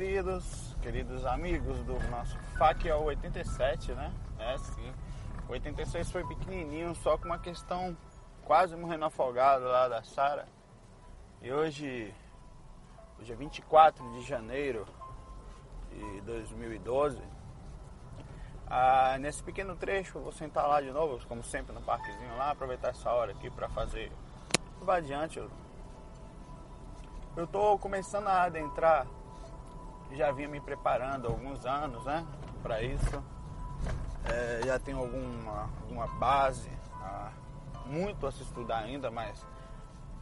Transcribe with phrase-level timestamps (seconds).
[0.00, 4.10] Queridos, queridos amigos do nosso FAQ 87, né?
[4.38, 4.94] É, sim.
[5.46, 7.94] O 86 foi pequenininho, só com uma questão
[8.42, 10.48] quase morrendo afogado lá da Sara.
[11.42, 12.14] E hoje,
[13.18, 14.86] hoje é 24 de janeiro
[15.92, 17.20] de 2012.
[18.68, 22.88] Ah, nesse pequeno trecho, vou sentar lá de novo, como sempre no parquezinho lá, aproveitar
[22.88, 24.10] essa hora aqui para fazer.
[24.80, 25.50] Vá adiante, eu,
[27.36, 29.06] eu tô começando a adentrar
[30.16, 32.26] já vinha me preparando há alguns anos né,
[32.62, 33.22] para isso.
[34.24, 37.32] É, já tenho alguma, alguma base, ah,
[37.86, 39.44] muito a se estudar ainda, mas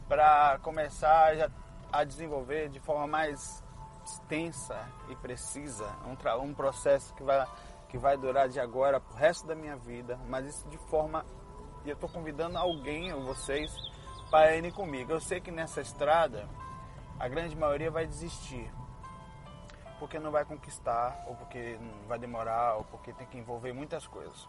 [0.07, 1.49] para começar já
[1.91, 3.63] a desenvolver de forma mais
[4.05, 4.75] extensa
[5.09, 7.47] e precisa um, um processo que vai,
[7.87, 11.25] que vai durar de agora para o resto da minha vida, mas isso de forma.
[11.85, 13.71] E eu estou convidando alguém ou vocês
[14.29, 15.11] para irem comigo.
[15.11, 16.47] Eu sei que nessa estrada
[17.19, 18.71] a grande maioria vai desistir,
[19.99, 21.77] porque não vai conquistar, ou porque
[22.07, 24.47] vai demorar, ou porque tem que envolver muitas coisas.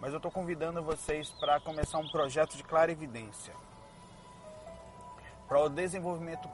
[0.00, 3.52] Mas eu estou convidando vocês para começar um projeto de clarividência
[5.46, 6.48] para o desenvolvimento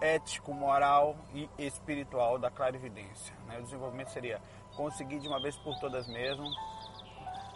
[0.00, 3.34] ético, moral e espiritual da clarividência.
[3.46, 3.58] Né?
[3.58, 4.40] O desenvolvimento seria
[4.76, 6.46] conseguir de uma vez por todas mesmo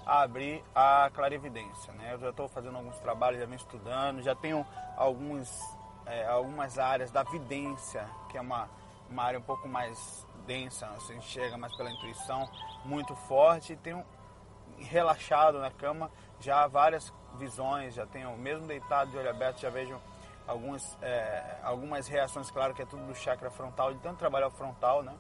[0.07, 1.93] abrir a clarividência.
[1.95, 2.15] Né?
[2.15, 4.65] Eu já estou fazendo alguns trabalhos, já venho estudando, já tenho
[4.97, 5.77] alguns,
[6.07, 8.69] é, algumas áreas da vidência, que é uma
[9.11, 12.49] uma área um pouco mais densa, você enxerga mais pela intuição,
[12.85, 14.05] muito forte, e tenho
[14.79, 16.11] relaxado na cama
[16.41, 20.01] já várias visões, já tenho, mesmo deitado de olho aberto, já vejo
[20.47, 24.51] alguns, é, algumas reações, claro que é tudo do chakra frontal, de tanto trabalhar o
[24.51, 25.15] frontal, né?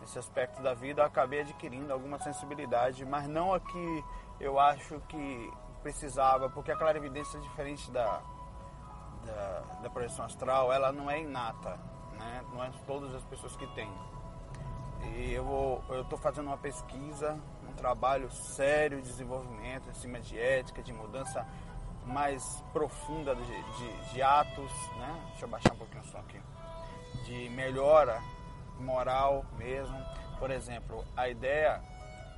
[0.00, 4.04] Nesse aspecto da vida, eu acabei adquirindo alguma sensibilidade, mas não a que
[4.38, 8.20] eu acho que precisava, porque a clarividência é diferente da,
[9.24, 11.78] da, da projeção astral, ela não é inata,
[12.18, 12.44] né?
[12.52, 13.90] não é todas as pessoas que têm.
[15.14, 17.38] E eu estou fazendo uma pesquisa,
[17.68, 21.46] um trabalho sério de desenvolvimento em cima de ética, de mudança
[22.04, 25.22] mais profunda de, de, de atos, né?
[25.30, 26.40] deixa eu baixar um pouquinho o som aqui,
[27.24, 28.20] de melhora
[28.78, 29.98] moral mesmo.
[30.38, 31.82] Por exemplo, a ideia,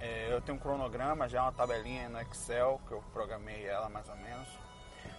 [0.00, 4.08] é, eu tenho um cronograma, já uma tabelinha no Excel, que eu programei ela mais
[4.08, 4.48] ou menos,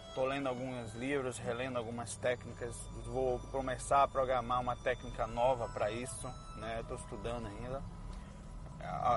[0.09, 2.75] Estou lendo alguns livros, relendo algumas técnicas.
[3.05, 6.27] Vou começar a programar uma técnica nova para isso.
[6.57, 6.79] Né?
[6.81, 7.81] Estou estudando ainda.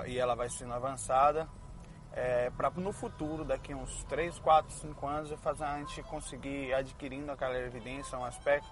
[0.07, 1.49] E ela vai sendo avançada.
[2.13, 7.33] É, para no futuro, daqui uns 3, 4, 5 anos, fazer a gente conseguir adquirindo
[7.33, 8.69] aquela evidência, um aspecto,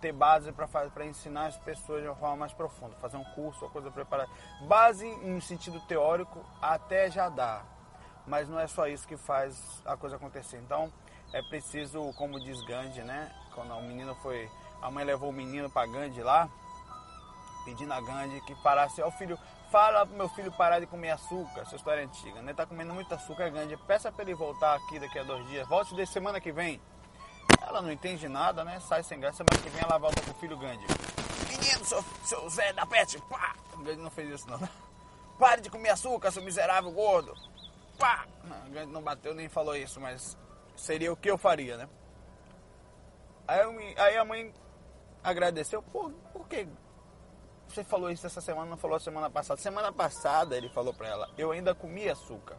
[0.00, 3.70] ter base para ensinar as pessoas de uma forma mais profunda, fazer um curso, uma
[3.72, 4.30] coisa preparada.
[4.68, 7.64] Base em sentido teórico até já dá,
[8.28, 10.58] mas não é só isso que faz a coisa acontecer.
[10.58, 10.92] Então,
[11.32, 13.30] é preciso, como diz Gandhi, né?
[13.54, 14.50] Quando o menino foi.
[14.80, 16.48] A mãe levou o menino para Gandhi lá,
[17.64, 19.02] pedindo a Gandhi que parasse.
[19.02, 19.38] Ó, filho,
[19.70, 21.62] fala pro meu filho parar de comer açúcar.
[21.62, 22.54] Essa história é antiga, né?
[22.54, 23.76] Tá comendo muito açúcar, Gandhi.
[23.78, 25.68] Peça para ele voltar aqui daqui a dois dias.
[25.68, 26.80] Volte de semana que vem.
[27.60, 28.80] Ela não entende nada, né?
[28.80, 29.38] Sai sem graça.
[29.38, 30.86] Semana que vem ela volta pro filho Gandhi.
[31.48, 33.54] Menino, seu, seu Zé da Pet, pá!
[33.74, 34.60] O Gandhi não fez isso, não.
[35.38, 37.34] Pare de comer açúcar, seu miserável gordo.
[37.98, 38.26] Pá!
[38.44, 40.36] Não, o Gandhi não bateu nem falou isso, mas
[40.78, 41.88] seria o que eu faria, né?
[43.46, 44.52] Aí, eu, aí a mãe
[45.22, 46.66] agradeceu, por, por que
[47.68, 49.60] você falou isso essa semana, não falou semana passada?
[49.60, 52.56] Semana passada ele falou pra ela, eu ainda comi açúcar.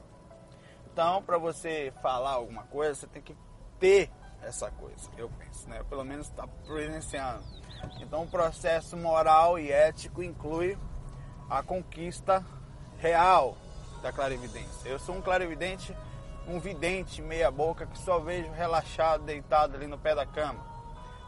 [0.92, 3.36] Então, para você falar alguma coisa, você tem que
[3.80, 4.12] ter
[4.42, 5.84] essa coisa, eu penso, né?
[5.90, 7.44] Pelo menos está presenciando.
[8.02, 10.78] Então, o processo moral e ético inclui
[11.50, 12.46] a conquista
[12.98, 13.58] real
[14.02, 14.90] da clarividência.
[14.90, 15.96] Eu sou um clarividente
[16.50, 20.60] um vidente meia boca que só vejo relaxado, deitado ali no pé da cama.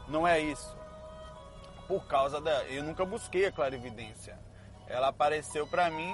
[0.08, 0.76] Não é isso.
[1.86, 2.64] Por causa da.
[2.64, 4.38] Eu nunca busquei a clarividência.
[4.88, 6.12] Ela apareceu para mim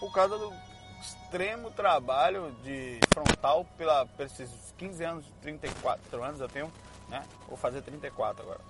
[0.00, 0.52] por causa do
[1.00, 6.72] extremo trabalho de frontal pela, por esses 15 anos, 34 anos eu tenho,
[7.08, 7.22] né?
[7.46, 8.60] Vou fazer 34 agora.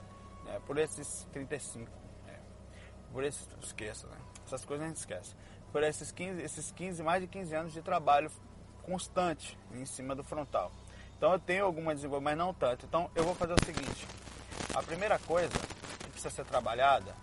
[0.44, 0.60] Né?
[0.66, 1.90] Por esses 35.
[2.26, 2.38] Né?
[3.12, 4.16] por esses, esqueça, né?
[4.44, 5.34] Essas coisas a gente esquece.
[5.72, 8.30] Por esses 15, esses 15, mais de 15 anos de trabalho
[8.86, 10.70] constante em cima do frontal.
[11.16, 12.86] Então eu tenho alguma desenvolvimento, mas não tanto.
[12.86, 14.06] Então eu vou fazer o seguinte:
[14.74, 15.58] a primeira coisa
[15.98, 17.14] que precisa ser trabalhada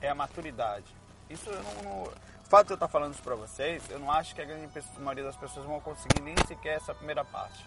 [0.00, 0.86] é a maturidade.
[1.30, 4.10] Isso eu não, não o fato de eu estar falando isso para vocês, eu não
[4.10, 7.66] acho que a grande maioria das pessoas vão conseguir nem sequer essa primeira parte.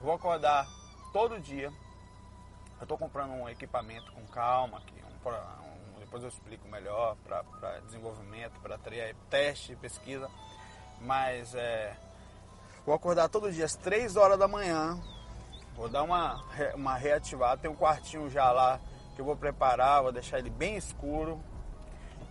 [0.00, 0.66] Vou acordar
[1.12, 1.72] todo dia.
[2.78, 7.80] Eu estou comprando um equipamento com calma, aqui, um, um, depois eu explico melhor para
[7.80, 8.78] desenvolvimento, para
[9.30, 10.28] teste, pesquisa.
[11.00, 11.96] Mas é,
[12.86, 14.96] Vou acordar todo dia às 3 horas da manhã.
[15.76, 16.40] Vou dar uma,
[16.76, 17.60] uma reativada.
[17.60, 18.78] Tem um quartinho já lá
[19.16, 21.40] que eu vou preparar, vou deixar ele bem escuro.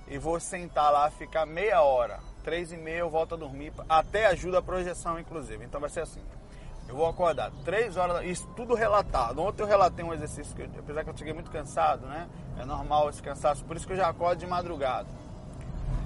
[0.07, 2.19] E vou sentar lá, ficar meia hora.
[2.42, 3.74] Três e meia eu volto a dormir.
[3.90, 5.66] Até ajuda a projeção, inclusive.
[5.66, 6.22] Então vai ser assim.
[6.88, 9.40] Eu vou acordar três horas, isso tudo relatado.
[9.42, 12.30] Ontem eu relatei um exercício, que, apesar que eu cheguei muito cansado, né?
[12.58, 15.10] É normal esse cansaço, por isso que eu já acordo de madrugada.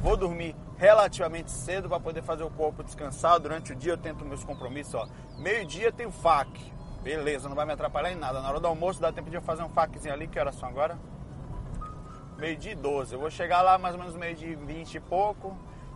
[0.02, 3.38] Vou dormir relativamente cedo para poder fazer o corpo descansar.
[3.38, 4.96] Durante o dia eu tento meus compromissos.
[4.96, 5.08] Ó.
[5.38, 6.50] Meio-dia tem o FAC.
[7.04, 8.42] Beleza, não vai me atrapalhar em nada.
[8.42, 10.28] Na hora do almoço dá tempo de eu fazer um FACzinho ali.
[10.28, 10.98] Que horas são agora?
[12.38, 13.14] Meio-dia e 12.
[13.14, 15.56] Eu vou chegar lá mais ou menos meio-dia e 20 e pouco.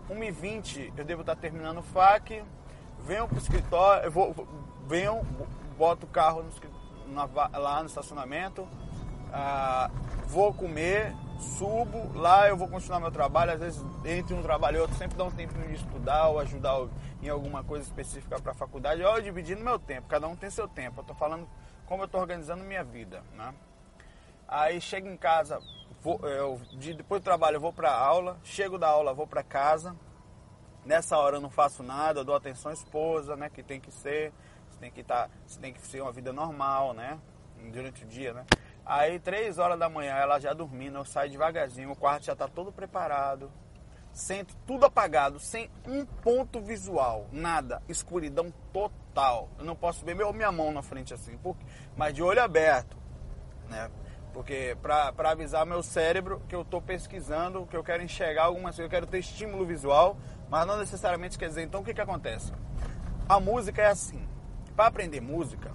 [0.09, 2.43] 1 e 20 eu devo estar terminando o FAC.
[3.05, 4.47] Venho pro escritório, eu vou,
[4.87, 5.25] venho,
[5.77, 7.25] boto o carro no, na,
[7.57, 8.67] lá no estacionamento.
[9.31, 9.89] Ah,
[10.27, 14.79] vou comer, subo, lá eu vou continuar meu trabalho, às vezes entre um trabalho e
[14.81, 16.87] outro, sempre dá um tempo de estudar ou ajudar
[17.21, 20.67] em alguma coisa específica para a faculdade, ou dividindo meu tempo, cada um tem seu
[20.67, 21.47] tempo, eu estou falando
[21.85, 23.53] como eu estou organizando minha vida, né?
[24.47, 25.59] Aí chego em casa,
[26.01, 29.95] vou, eu, depois do trabalho eu vou para aula, chego da aula, vou para casa,
[30.85, 34.33] nessa hora eu não faço nada, dou atenção à esposa, né, que tem que ser,
[34.79, 37.17] tem que estar, tá, tem que ser uma vida normal, né,
[37.71, 38.45] durante o dia, né?
[38.85, 42.47] Aí, três horas da manhã, ela já dormindo, eu saio devagarzinho, o quarto já está
[42.47, 43.51] todo preparado.
[44.11, 49.49] Sento tudo apagado, sem um ponto visual, nada, escuridão total.
[49.57, 51.65] Eu não posso ver minha mão na frente assim, porque,
[51.97, 52.95] mas de olho aberto,
[53.69, 53.89] né?
[54.33, 58.85] Porque para avisar meu cérebro que eu estou pesquisando, que eu quero enxergar algumas coisas,
[58.85, 60.17] eu quero ter estímulo visual,
[60.49, 61.63] mas não necessariamente quer dizer.
[61.63, 62.51] Então o que, que acontece?
[63.29, 64.27] A música é assim.
[64.75, 65.71] Para aprender música,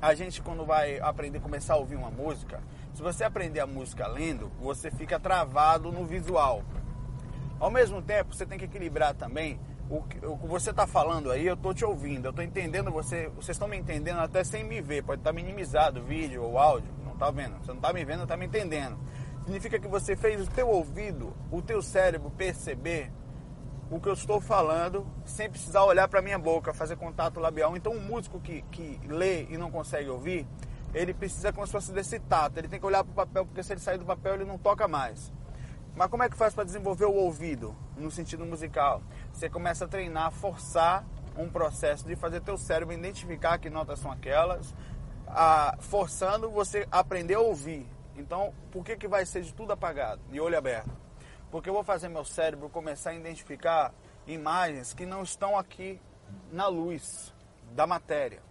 [0.00, 2.60] a gente quando vai aprender, começar a ouvir uma música,
[2.94, 6.62] se você aprender a música lendo, você fica travado no visual.
[7.58, 9.58] Ao mesmo tempo, você tem que equilibrar também
[9.90, 13.54] o que, você está falando aí, eu estou te ouvindo, eu estou entendendo você, vocês
[13.54, 16.92] estão me entendendo até sem me ver, pode estar tá minimizado o vídeo ou áudio,
[17.04, 18.98] não está vendo, você não está me vendo, está me entendendo.
[19.44, 23.10] Significa que você fez o teu ouvido, o teu cérebro perceber
[23.90, 27.76] o que eu estou falando sem precisar olhar para minha boca, fazer contato labial.
[27.76, 30.46] Então, um músico que, que lê e não consegue ouvir,
[30.92, 32.58] ele precisa como se fosse desse tato.
[32.58, 34.58] Ele tem que olhar para o papel, porque se ele sair do papel, ele não
[34.58, 35.32] toca mais.
[35.94, 39.02] Mas como é que faz para desenvolver o ouvido no sentido musical?
[39.32, 41.04] Você começa a treinar, forçar
[41.36, 44.74] um processo de fazer teu cérebro identificar que notas são aquelas,
[45.26, 47.86] a, forçando você aprender a ouvir.
[48.16, 51.07] Então, por que, que vai ser de tudo apagado e olho aberto?
[51.50, 53.92] Porque eu vou fazer meu cérebro começar a identificar
[54.26, 56.00] imagens que não estão aqui
[56.52, 57.32] na luz
[57.72, 58.42] da matéria.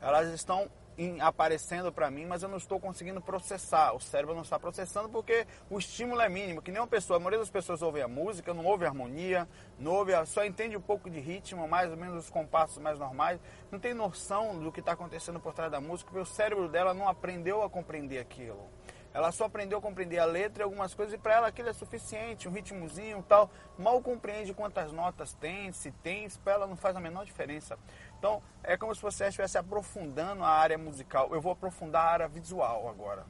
[0.00, 3.94] Elas estão em, aparecendo para mim, mas eu não estou conseguindo processar.
[3.94, 6.62] O cérebro não está processando porque o estímulo é mínimo.
[6.62, 9.48] Que nem uma pessoa, a maioria das pessoas ouve a música, não ouve a harmonia,
[9.78, 12.98] não ouve a, só entende um pouco de ritmo, mais ou menos os compassos mais
[12.98, 16.68] normais, não tem noção do que está acontecendo por trás da música, porque o cérebro
[16.68, 18.68] dela não aprendeu a compreender aquilo.
[19.14, 21.72] Ela só aprendeu a compreender a letra e algumas coisas e para ela aquilo é
[21.72, 23.48] suficiente, um ritmozinho tal.
[23.78, 27.78] Mal compreende quantas notas tem, se tem, para ela não faz a menor diferença.
[28.18, 31.32] Então é como se você estivesse aprofundando a área musical.
[31.32, 33.24] Eu vou aprofundar a área visual agora.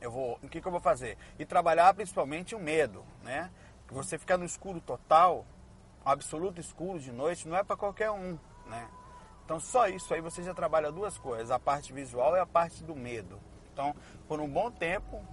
[0.00, 1.16] Eu vou, o que, que eu vou fazer?
[1.38, 3.48] E trabalhar principalmente o medo, né?
[3.90, 5.46] Você ficar no escuro total,
[6.04, 8.88] absoluto escuro de noite, não é para qualquer um, né?
[9.44, 12.82] Então só isso aí você já trabalha duas coisas, a parte visual e a parte
[12.82, 13.40] do medo.
[13.80, 13.94] Então,
[14.28, 15.24] por um bom tempo,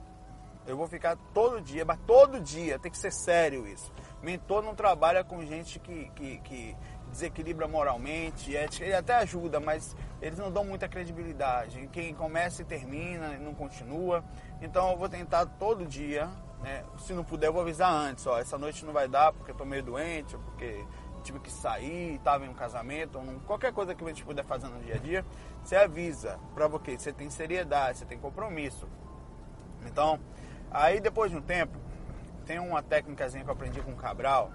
[0.65, 3.91] eu vou ficar todo dia, mas todo dia, tem que ser sério isso.
[4.23, 6.77] Mentor não trabalha com gente que, que, que
[7.11, 11.89] desequilibra moralmente, ética, ele até ajuda, mas eles não dão muita credibilidade.
[11.91, 14.23] Quem começa e termina, não continua.
[14.61, 16.29] Então eu vou tentar todo dia,
[16.63, 16.85] né?
[16.99, 19.55] se não puder, eu vou avisar antes, ó, essa noite não vai dar porque eu
[19.55, 20.85] tô meio doente, ou porque
[21.27, 24.67] tive que sair, estava em um casamento, ou qualquer coisa que a gente puder fazer
[24.67, 25.25] no dia a dia,
[25.63, 28.87] você avisa para você, você tem seriedade, você tem compromisso.
[29.85, 30.19] Então,
[30.71, 31.77] aí depois de um tempo,
[32.45, 34.51] tem uma técnicazinha que eu aprendi com o Cabral,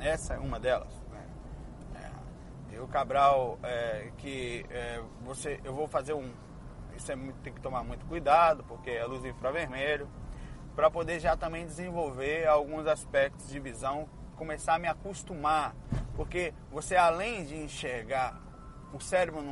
[0.00, 0.92] essa é uma delas.
[1.12, 1.26] Né?
[1.94, 6.32] É, e o Cabral, é, que é, você, eu vou fazer um,
[6.96, 10.08] isso é, tem que tomar muito cuidado, porque é luz infravermelho,
[10.74, 15.74] para poder já também desenvolver alguns aspectos de visão, começar a me acostumar,
[16.16, 18.40] porque você além de enxergar,
[18.92, 19.42] o cérebro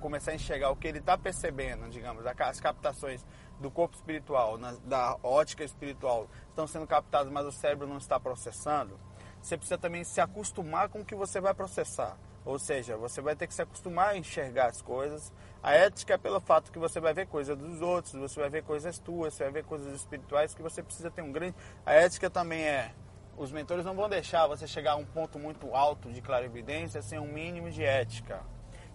[0.00, 3.24] começar a enxergar o que ele está percebendo, digamos, as captações
[3.60, 8.98] do corpo espiritual, da ótica espiritual, estão sendo captadas, mas o cérebro não está processando.
[9.40, 12.18] Você precisa também se acostumar com o que você vai processar.
[12.44, 15.32] Ou seja, você vai ter que se acostumar a enxergar as coisas.
[15.62, 18.64] A ética é pelo fato que você vai ver coisas dos outros, você vai ver
[18.64, 21.54] coisas tuas, você vai ver coisas espirituais que você precisa ter um grande.
[21.86, 22.92] A ética também é.
[23.36, 27.18] Os mentores não vão deixar você chegar a um ponto muito alto de clarividência sem
[27.18, 28.40] um mínimo de ética.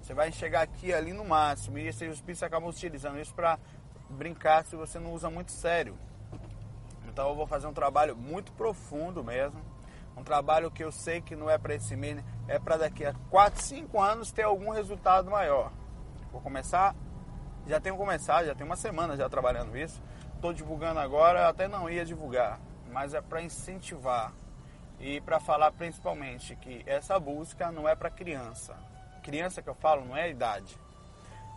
[0.02, 1.78] Você vai enxergar aqui ali no máximo.
[1.78, 3.60] E esses espíritos acabam utilizando isso para
[4.10, 5.98] brincar se você não usa muito sério.
[7.08, 9.62] Então eu vou fazer um trabalho muito profundo mesmo
[10.18, 13.14] um trabalho que eu sei que não é para esse mês, é para daqui a
[13.30, 15.72] 4, 5 anos ter algum resultado maior.
[16.32, 16.96] Vou começar,
[17.68, 20.02] já tenho começado, já tenho uma semana já trabalhando isso.
[20.34, 22.60] Estou divulgando agora, até não ia divulgar,
[22.92, 24.34] mas é para incentivar
[25.00, 28.76] e para falar principalmente que essa busca não é para criança.
[29.22, 30.78] Criança que eu falo não é a idade.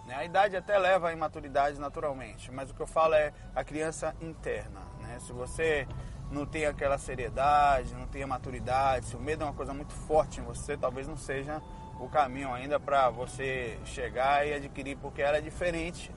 [0.07, 0.15] Né?
[0.15, 4.15] A idade até leva à imaturidade naturalmente, mas o que eu falo é a criança
[4.21, 4.81] interna.
[5.01, 5.19] Né?
[5.21, 5.87] Se você
[6.31, 9.93] não tem aquela seriedade, não tem a maturidade, se o medo é uma coisa muito
[9.93, 11.61] forte em você, talvez não seja
[11.99, 16.11] o caminho ainda para você chegar e adquirir, porque ela é diferente.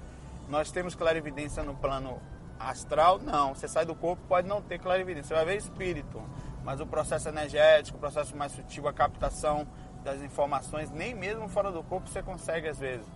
[0.48, 2.22] Nós temos clarividência no plano
[2.70, 3.20] astral?
[3.20, 3.54] Não.
[3.54, 6.22] Você sai do corpo, pode não ter clarividência, você vai ver espírito,
[6.64, 9.68] mas o processo energético, o processo mais sutil, a captação
[10.04, 13.08] das informações, nem mesmo fora do corpo você consegue às vezes.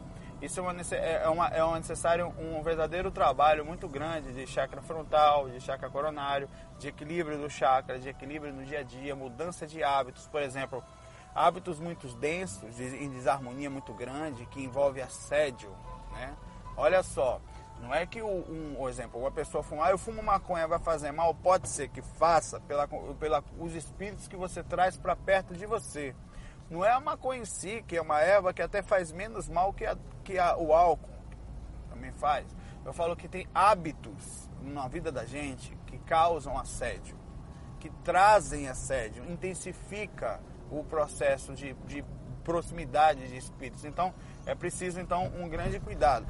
[0.41, 4.45] Isso é, uma, é, é, uma, é uma necessário um verdadeiro trabalho muito grande de
[4.45, 9.15] chakra frontal, de chakra coronário, de equilíbrio do chakra, de equilíbrio no dia a dia,
[9.15, 10.83] mudança de hábitos, por exemplo,
[11.33, 15.71] hábitos muito densos, em desarmonia muito grande, que envolve assédio,
[16.11, 16.35] né?
[16.75, 17.41] Olha só,
[17.81, 21.11] não é que, um, um exemplo, uma pessoa fuma, ah, eu fumo maconha, vai fazer
[21.11, 22.87] mal, pode ser que faça pela,
[23.19, 26.15] pela os espíritos que você traz para perto de você.
[26.69, 29.71] Não é a maconha em si, que é uma erva que até faz menos mal
[29.71, 31.15] que, a, que a, o álcool.
[31.89, 32.45] Também faz.
[32.83, 37.17] Eu falo que tem hábitos na vida da gente que causam assédio,
[37.79, 42.03] que trazem assédio, intensifica o processo de, de
[42.43, 43.85] proximidade de espíritos.
[43.85, 44.13] Então,
[44.45, 46.25] é preciso então um grande cuidado.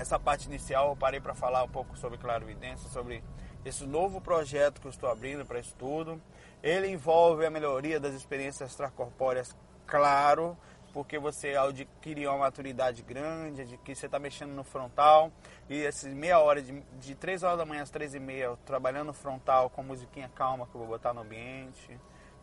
[0.00, 3.22] Essa parte inicial eu parei para falar um pouco sobre clarividência, sobre
[3.66, 6.18] esse novo projeto que eu estou abrindo para estudo.
[6.62, 9.54] Ele envolve a melhoria das experiências extracorpóreas,
[9.86, 10.56] claro,
[10.94, 15.30] porque você adquire uma maturidade grande, de que você está mexendo no frontal,
[15.68, 19.08] e esses meia hora, de, de 3 horas da manhã às 3 e meia, trabalhando
[19.08, 22.00] no frontal com musiquinha calma que eu vou botar no ambiente,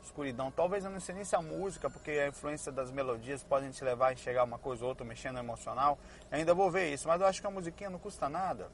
[0.07, 0.51] escuridão.
[0.51, 3.83] Talvez eu não sei nem se a música, porque a influência das melodias podem te
[3.83, 5.97] levar a enxergar uma coisa ou outra, mexendo no emocional.
[6.31, 8.69] Eu ainda vou ver isso, mas eu acho que a musiquinha não custa nada.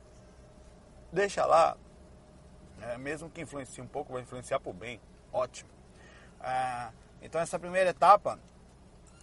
[1.11, 1.77] Deixa lá,
[2.81, 4.99] é, mesmo que influencie um pouco, vai influenciar por bem
[5.31, 5.69] ótimo.
[6.39, 8.39] Ah, então essa primeira etapa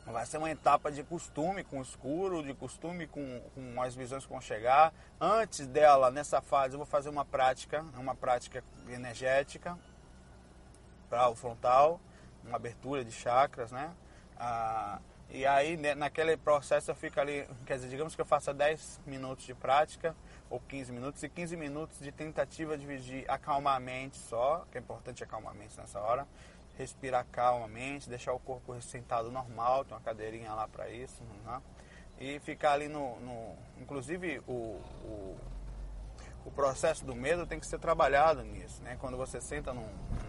[0.07, 4.25] vai ser uma etapa de costume com o escuro, de costume com, com as visões
[4.25, 4.93] que vão chegar.
[5.21, 9.79] Antes dela, nessa fase, eu vou fazer uma prática, uma prática energética
[11.11, 12.01] para o frontal,
[12.45, 13.93] uma abertura de chakras, né?
[14.39, 18.55] Ah, e aí, né, naquele processo, eu fico ali, quer dizer, digamos que eu faça
[18.55, 20.15] 10 minutos de prática,
[20.49, 24.79] ou 15 minutos, e 15 minutos de tentativa de, de acalmar a mente só, que
[24.79, 26.27] é importante acalmar a mente nessa hora,
[26.79, 31.61] respirar calmamente, deixar o corpo sentado normal, tem uma cadeirinha lá para isso, né?
[32.21, 35.37] e ficar ali no, no inclusive o, o,
[36.45, 38.97] o, processo do medo tem que ser trabalhado nisso, né?
[39.01, 39.87] Quando você senta num,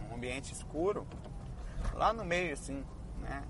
[0.10, 1.08] num ambiente escuro,
[1.94, 2.84] lá no meio assim,
[3.20, 3.44] né?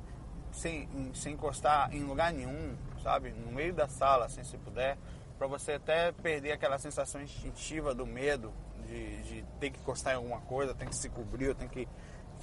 [0.51, 3.31] Sem, sem encostar em lugar nenhum, sabe?
[3.31, 4.97] No meio da sala, assim, se puder,
[5.37, 8.53] para você até perder aquela sensação instintiva do medo
[8.85, 11.87] de, de ter que encostar em alguma coisa, tem que se cobrir, tem que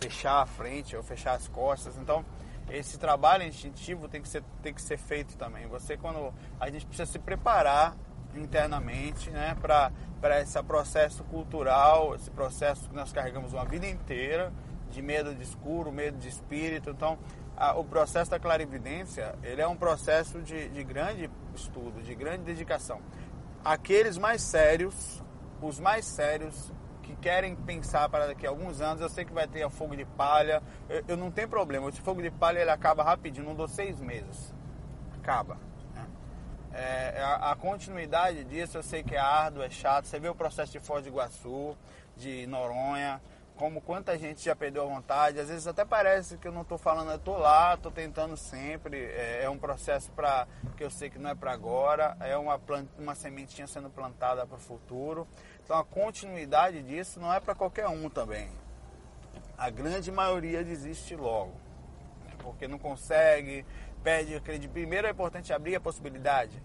[0.01, 1.97] fechar a frente ou fechar as costas.
[1.99, 2.25] Então,
[2.71, 5.67] esse trabalho instintivo tem que ser, tem que ser feito também.
[5.69, 7.97] Você, quando a gente precisa se preparar
[8.39, 14.53] internamente né, para esse processo cultural, esse processo que nós carregamos uma vida inteira
[14.91, 16.91] de medo de escuro, medo de espírito.
[16.91, 17.19] Então,
[17.57, 22.45] a, o processo da clarividência, ele é um processo de, de grande estudo, de grande
[22.45, 23.01] dedicação.
[23.65, 25.23] Aqueles mais sérios,
[25.61, 29.49] os mais sérios, que querem pensar para daqui a alguns anos, eu sei que vai
[29.49, 32.71] ter a fogo de palha, eu, eu não tenho problema, esse fogo de palha ele
[32.71, 34.55] acaba rapidinho, não dou seis meses,
[35.15, 35.57] acaba.
[36.71, 36.79] Né?
[37.17, 40.35] É, a, a, continuidade disso eu sei que é árduo, é chato, você vê o
[40.35, 41.77] processo de Foz do Iguaçu,
[42.17, 43.21] de Noronha,
[43.59, 46.79] como quanta gente já perdeu a vontade, às vezes até parece que eu não estou
[46.79, 50.47] falando, eu estou lá, estou tentando sempre, é, é um processo para
[50.77, 54.47] que eu sei que não é para agora, é uma, planta, uma sementinha sendo plantada
[54.47, 55.27] para o futuro.
[55.65, 58.49] Então a continuidade disso não é para qualquer um também.
[59.57, 61.53] A grande maioria desiste logo,
[62.25, 62.31] né?
[62.39, 63.67] porque não consegue,
[64.03, 64.73] perde a credibilidade.
[64.73, 66.63] Primeiro é importante abrir a possibilidade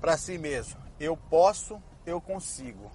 [0.00, 0.80] para si mesmo.
[0.98, 2.90] Eu posso, eu consigo.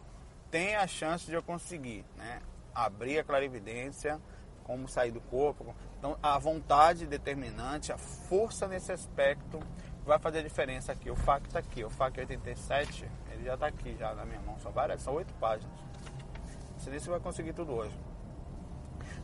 [0.50, 2.42] Tem a chance de eu conseguir, né?
[2.74, 4.20] abrir a clarividência,
[4.64, 5.76] como sair do corpo.
[5.98, 9.60] Então, a vontade determinante, a força nesse aspecto
[10.06, 11.10] vai fazer a diferença aqui.
[11.10, 14.60] O FAC está aqui, o FAC 87, ele já está aqui já na minha mão.
[14.60, 15.72] São várias, são oito páginas.
[16.78, 17.96] Você disse vai conseguir tudo hoje.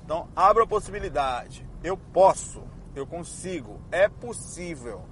[0.03, 1.67] Então, abra a possibilidade.
[1.83, 2.63] Eu posso,
[2.99, 5.03] eu consigo, é possível,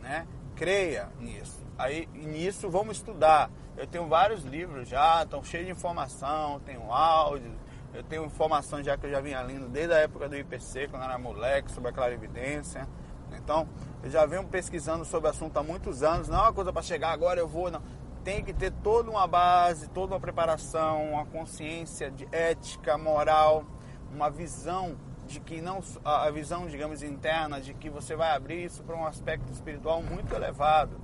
[0.00, 0.26] né?
[0.54, 1.60] Creia nisso.
[1.78, 3.50] Aí, nisso, vamos estudar.
[3.76, 7.54] Eu tenho vários livros já, estão cheios de informação, tenho áudios,
[7.94, 11.02] eu tenho informação já que eu já vinha lendo desde a época do IPC, quando
[11.02, 12.86] eu era moleque, sobre a clarividência.
[13.32, 13.68] Então,
[14.02, 16.28] eu já venho pesquisando sobre o assunto há muitos anos.
[16.28, 17.82] Não é uma coisa para chegar agora eu vou, não.
[18.22, 23.64] Tem que ter toda uma base, toda uma preparação, uma consciência de ética, moral,
[24.12, 24.96] uma visão
[25.32, 29.06] de que não a visão, digamos, interna de que você vai abrir isso para um
[29.06, 31.00] aspecto espiritual muito elevado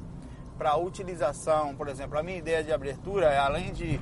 [0.58, 4.00] para utilização, por exemplo, a minha ideia de abertura é além de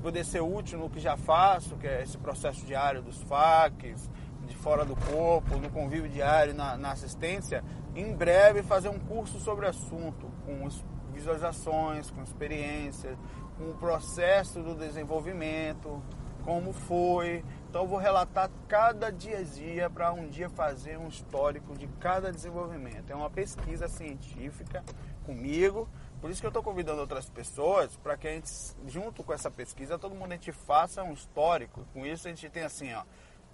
[0.00, 4.08] poder ser útil no que já faço, que é esse processo diário dos FAQs,
[4.46, 7.62] de fora do corpo, no convívio diário, na, na assistência,
[7.94, 10.66] em breve fazer um curso sobre o assunto, com
[11.12, 13.18] visualizações, com experiências,
[13.58, 16.02] com o processo do desenvolvimento,
[16.42, 17.44] como foi.
[17.68, 22.32] Então eu vou relatar cada dia dia para um dia fazer um histórico de cada
[22.32, 23.10] desenvolvimento.
[23.10, 24.82] É uma pesquisa científica
[25.26, 25.86] comigo.
[26.18, 28.50] Por isso que eu estou convidando outras pessoas para que a gente,
[28.86, 31.84] junto com essa pesquisa, todo mundo a gente faça um histórico.
[31.92, 33.04] Com isso a gente tem assim, ó,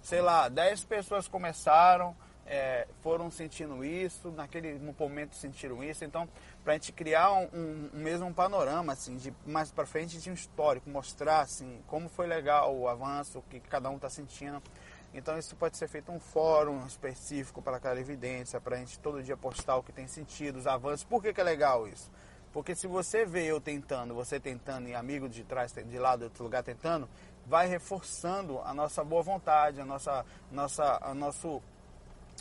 [0.01, 6.05] sei lá, 10 pessoas começaram, é, foram sentindo isso, naquele momento sentiram isso.
[6.05, 6.29] Então,
[6.65, 10.31] para a gente criar um, um, um, mesmo panorama, assim, de mais para frente de
[10.31, 14.59] um histórico, mostrar assim como foi legal o avanço, o que cada um está sentindo.
[15.13, 19.21] Então isso pode ser feito um fórum específico para aquela evidência, para a gente todo
[19.21, 21.03] dia postar o que tem sentido, os avanços.
[21.03, 22.09] Por que, que é legal isso?
[22.51, 26.43] Porque se você vê eu tentando, você tentando e amigo de trás, de lado, outro
[26.43, 27.07] lugar tentando,
[27.45, 31.61] vai reforçando a nossa boa vontade, a nossa, nossa, a nosso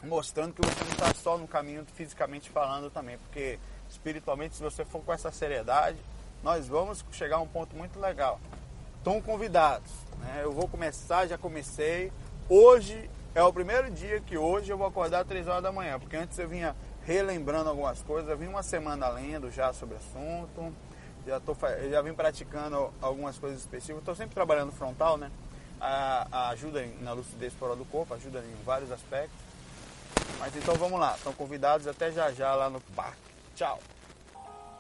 [0.03, 3.59] mostrando que você não está só no caminho fisicamente falando também, porque
[3.95, 5.99] espiritualmente, se você for com essa seriedade,
[6.43, 8.39] nós vamos chegar a um ponto muito legal.
[8.99, 10.41] Estão convidados, né?
[10.43, 12.13] Eu vou começar, já comecei
[12.49, 15.99] Hoje é o primeiro dia que hoje eu vou acordar às 3 horas da manhã,
[15.99, 16.77] porque antes eu vinha
[17.07, 20.75] relembrando algumas coisas, eu vim uma semana lendo já sobre assunto,
[21.27, 21.57] já, tô,
[21.91, 25.31] já vim praticando algumas coisas específicas, estou sempre trabalhando frontal, né?
[25.81, 29.39] A, a ajuda na lucidez fora do corpo, ajuda em vários aspectos.
[30.39, 33.34] Mas então vamos lá, estão convidados até já já lá no parque.
[33.55, 33.79] Tchau!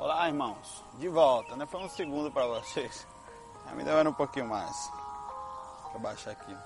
[0.01, 1.65] Olá, irmãos, de volta, né?
[1.65, 3.07] Foi um segundo para vocês.
[3.65, 4.91] Já me demora um pouquinho mais.
[5.83, 6.57] Deixa eu baixar aqui.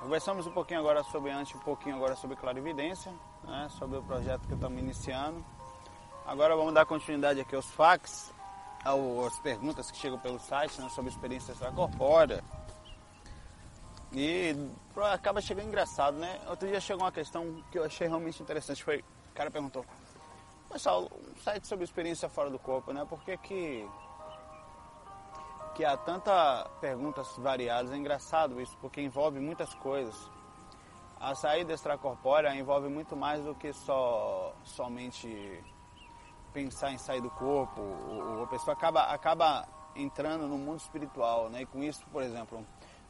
[0.00, 3.12] Conversamos um pouquinho agora sobre antes, um pouquinho agora sobre clarividência,
[3.44, 5.44] né, sobre o projeto que estamos iniciando.
[6.26, 8.34] Agora vamos dar continuidade aqui aos fax,
[8.84, 12.42] às perguntas que chegam pelo site né, sobre experiência extracorpórea.
[14.14, 14.56] E
[15.12, 16.40] acaba chegando engraçado, né?
[16.48, 18.84] Outro dia chegou uma questão que eu achei realmente interessante.
[18.84, 19.84] Foi, o cara perguntou,
[20.72, 23.04] pessoal, um site sobre experiência fora do corpo, né?
[23.04, 23.88] Por que que
[25.74, 27.92] que há tanta perguntas variadas.
[27.92, 30.14] É engraçado isso, porque envolve muitas coisas.
[31.20, 35.62] A saída extracorpórea envolve muito mais do que só somente
[36.52, 37.82] pensar em sair do corpo.
[38.42, 41.62] A pessoa acaba, acaba entrando no mundo espiritual, né?
[41.62, 42.64] E com isso, por exemplo,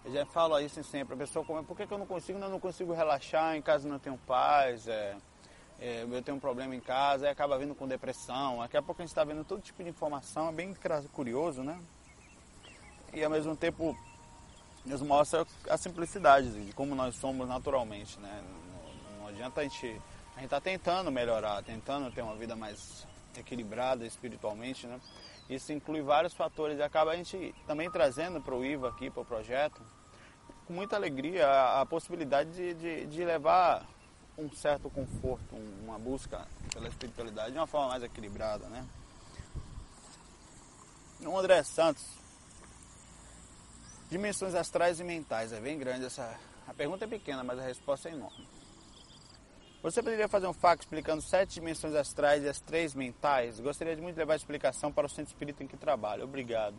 [0.05, 2.39] eu já falo isso sempre, a pessoa come, por que, que eu não consigo?
[2.39, 5.17] Eu não consigo relaxar, em casa não tenho paz, é,
[5.81, 8.59] é, eu tenho um problema em casa, e acaba vindo com depressão.
[8.59, 10.75] Daqui a pouco a gente está vendo todo tipo de informação, é bem
[11.13, 11.79] curioso, né?
[13.15, 13.97] e ao mesmo tempo
[14.85, 18.43] nos mostra a simplicidade de como nós somos naturalmente, né?
[18.43, 20.01] Não, não adianta a gente
[20.37, 25.01] a gente está tentando melhorar, tentando ter uma vida mais equilibrada espiritualmente, né?
[25.49, 29.23] Isso inclui vários fatores e acaba a gente também trazendo para o IVA aqui, para
[29.23, 29.81] o projeto,
[30.67, 33.87] com muita alegria a, a possibilidade de, de, de, levar
[34.39, 35.55] um certo conforto,
[35.85, 38.87] uma busca pela espiritualidade de uma forma mais equilibrada, né?
[41.21, 42.25] O André Santos
[44.15, 45.53] Dimensões astrais e mentais.
[45.53, 46.39] É bem grande essa.
[46.69, 48.47] A pergunta é pequena, mas a resposta é enorme.
[49.85, 53.61] Você poderia fazer um fac explicando sete dimensões astrais e as três mentais?
[53.61, 56.25] Gostaria de muito levar a explicação para o centro espírita em que trabalho.
[56.25, 56.77] Obrigado.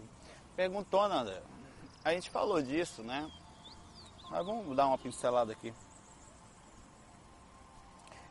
[0.55, 1.39] Perguntou, André.
[2.03, 3.31] A gente falou disso, né?
[4.31, 5.71] Mas vamos dar uma pincelada aqui.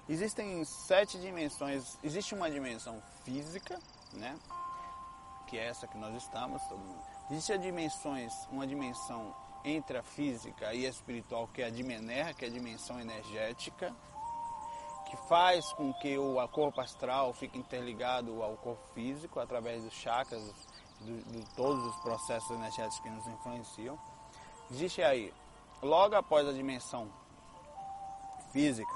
[0.08, 1.96] Existem sete dimensões.
[2.02, 3.78] Existe uma dimensão física,
[4.12, 4.37] né?
[5.46, 6.60] Que é essa que nós estamos.
[6.64, 7.00] Todo mundo.
[7.30, 9.32] Existe dimensões, uma dimensão
[9.64, 13.94] entre a física e a espiritual, que é a dimenerra, que é a dimensão energética,
[15.14, 20.42] que faz com que o corpo astral fique interligado ao corpo físico através dos chakras,
[21.00, 23.98] de, de todos os processos energéticos que nos influenciam.
[24.70, 25.33] Existe aí,
[25.81, 27.09] logo após a dimensão
[28.53, 28.92] física,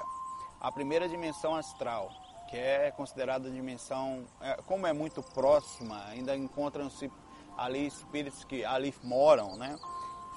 [0.59, 2.11] a primeira dimensão astral,
[2.49, 7.09] que é considerada a dimensão, é, como é muito próxima, ainda encontram-se
[7.57, 9.77] ali espíritos que ali moram, né?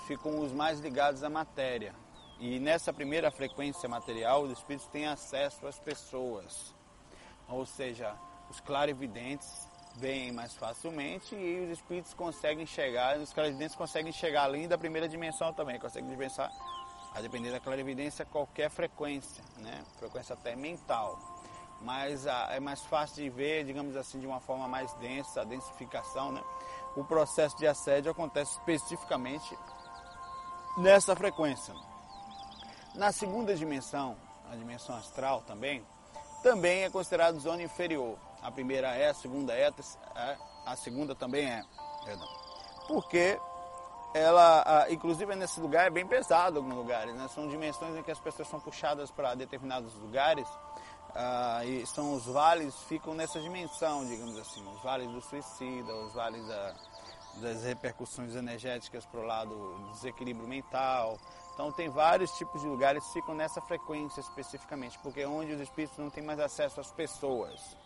[0.06, 1.94] Ficam os mais ligados à matéria.
[2.38, 6.74] E nessa primeira frequência material, os espíritos têm acesso às pessoas.
[7.48, 8.14] Ou seja,
[8.50, 14.66] os clarividentes veem mais facilmente e os espíritos conseguem chegar, os clarividentes conseguem chegar além
[14.66, 16.50] da primeira dimensão também, conseguem pensar
[17.14, 19.84] a depender da clarividência, qualquer frequência, né?
[19.98, 21.18] frequência até mental.
[21.82, 25.44] Mas a, é mais fácil de ver, digamos assim, de uma forma mais densa, a
[25.44, 26.32] densificação.
[26.32, 26.42] Né?
[26.96, 29.58] O processo de assédio acontece especificamente
[30.78, 31.74] nessa frequência.
[32.94, 34.16] Na segunda dimensão,
[34.50, 35.82] a dimensão astral também,
[36.42, 38.18] também é considerado zona inferior.
[38.42, 39.72] A primeira é, a segunda é,
[40.66, 41.64] a segunda também é.
[42.04, 42.28] Perdão.
[42.88, 43.38] Porque
[44.14, 47.28] ela, inclusive nesse lugar é bem pesado alguns lugares, né?
[47.28, 52.26] São dimensões em que as pessoas são puxadas para determinados lugares uh, e são os
[52.26, 56.74] vales ficam nessa dimensão, digamos assim, os vales do suicida, os vales da,
[57.36, 61.18] das repercussões energéticas para o lado do desequilíbrio mental.
[61.54, 65.60] Então tem vários tipos de lugares que ficam nessa frequência especificamente, porque é onde os
[65.60, 67.76] espíritos não têm mais acesso às pessoas.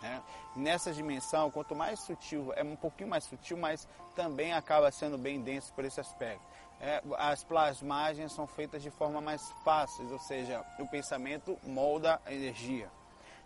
[0.00, 0.22] Né?
[0.56, 5.40] Nessa dimensão, quanto mais sutil, é um pouquinho mais sutil, mas também acaba sendo bem
[5.40, 6.42] denso por esse aspecto.
[6.80, 12.32] É, as plasmagens são feitas de forma mais fácil, ou seja, o pensamento molda a
[12.32, 12.90] energia.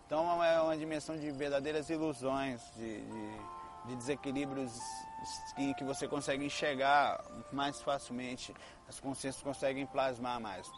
[0.07, 3.39] Então é uma dimensão de verdadeiras ilusões, de, de,
[3.87, 4.73] de desequilíbrios
[5.57, 8.55] em que você consegue enxergar mais facilmente,
[8.89, 10.71] as consciências conseguem plasmar mais.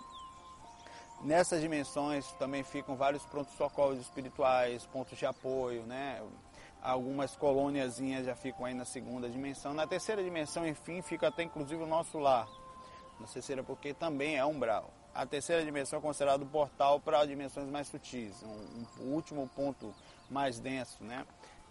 [1.23, 6.23] Nessas dimensões também ficam vários prontos-socorros espirituais, pontos de apoio, né?
[6.83, 9.73] Algumas colôniazinhas já ficam aí na segunda dimensão.
[9.73, 12.47] Na terceira dimensão, enfim, fica até inclusive o nosso lar.
[13.19, 14.91] Na terceira porque também é umbral.
[15.15, 19.95] A terceira dimensão é considerada o portal para dimensões mais sutis, um, um último ponto
[20.31, 21.27] mais denso, né?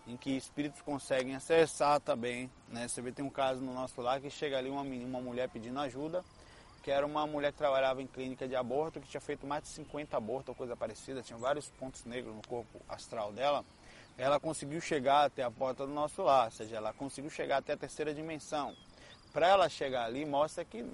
[0.07, 2.87] Em que espíritos conseguem acessar também, né?
[2.87, 5.79] Você vê tem um caso no nosso lar que chega ali uma, uma mulher pedindo
[5.79, 6.23] ajuda,
[6.83, 9.69] que era uma mulher que trabalhava em clínica de aborto, que tinha feito mais de
[9.69, 13.65] 50 abortos ou coisa parecida, tinha vários pontos negros no corpo astral dela.
[14.17, 17.73] Ela conseguiu chegar até a porta do nosso lar, ou seja, ela conseguiu chegar até
[17.73, 18.75] a terceira dimensão.
[19.33, 20.85] Para ela chegar ali, mostra que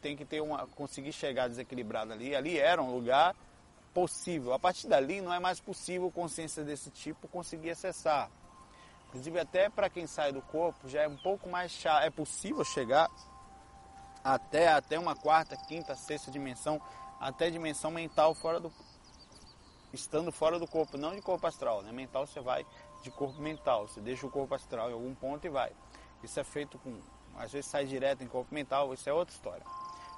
[0.00, 2.34] tem que ter uma conseguir chegar desequilibrada ali.
[2.34, 3.34] Ali era um lugar
[3.92, 4.52] possível.
[4.52, 8.30] A partir dali não é mais possível consciência desse tipo conseguir acessar.
[9.10, 12.04] Inclusive até para quem sai do corpo já é um pouco mais chato.
[12.04, 13.10] É possível chegar
[14.22, 16.80] até, até uma quarta, quinta, sexta dimensão,
[17.18, 18.72] até dimensão mental fora do.
[19.92, 21.90] estando fora do corpo, não de corpo astral, né?
[21.90, 22.64] Mental você vai
[23.02, 25.72] de corpo mental, você deixa o corpo astral em algum ponto e vai.
[26.22, 27.00] Isso é feito com.
[27.36, 29.64] Às vezes sai direto em corpo mental, isso é outra história,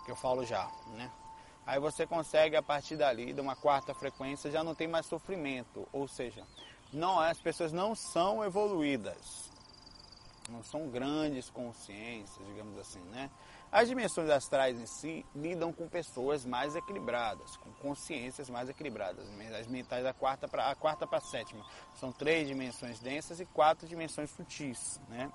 [0.04, 1.10] que eu falo já, né?
[1.64, 5.88] Aí você consegue a partir dali, de uma quarta frequência, já não tem mais sofrimento,
[5.92, 6.44] ou seja,
[6.92, 9.50] não as pessoas não são evoluídas,
[10.50, 13.30] não são grandes consciências, digamos assim, né?
[13.70, 19.26] As dimensões astrais em si lidam com pessoas mais equilibradas, com consciências mais equilibradas.
[19.58, 23.46] As mentais da quarta para a quarta para a sétima são três dimensões densas e
[23.46, 25.32] quatro dimensões sutis, né?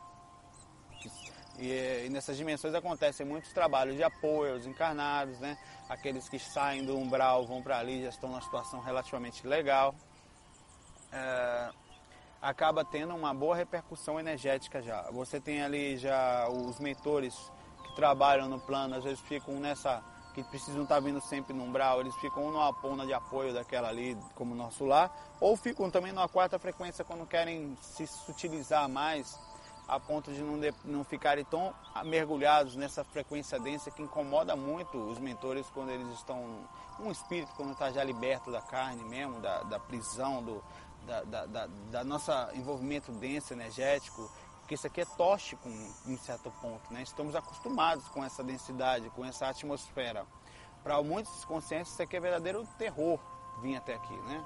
[1.57, 5.57] E, e, nessas dimensões acontecem muitos trabalhos de apoio aos encarnados, né?
[5.89, 9.95] Aqueles que saem do umbral vão para ali já estão numa situação relativamente legal.
[11.11, 11.69] É,
[12.41, 15.09] acaba tendo uma boa repercussão energética já.
[15.11, 17.51] Você tem ali já os mentores
[17.95, 22.15] trabalham no plano, às vezes ficam nessa, que precisam estar vindo sempre no umbral, eles
[22.17, 26.59] ficam numa pona de apoio daquela ali, como nosso lar, ou ficam também numa quarta
[26.59, 29.39] frequência quando querem se sutilizar mais,
[29.87, 34.97] a ponto de não, de, não ficarem tão mergulhados nessa frequência densa que incomoda muito
[34.97, 36.67] os mentores quando eles estão.
[36.99, 40.63] Um espírito quando está já liberto da carne mesmo, da, da prisão, do,
[41.07, 45.69] da, da, da, da nossa envolvimento denso, energético, porque isso aqui é tóxico
[46.05, 47.01] em certo ponto, né?
[47.01, 50.25] Estamos acostumados com essa densidade, com essa atmosfera.
[50.83, 53.17] Para muitos conscientes isso aqui é verdadeiro terror,
[53.61, 54.45] vir até aqui, né?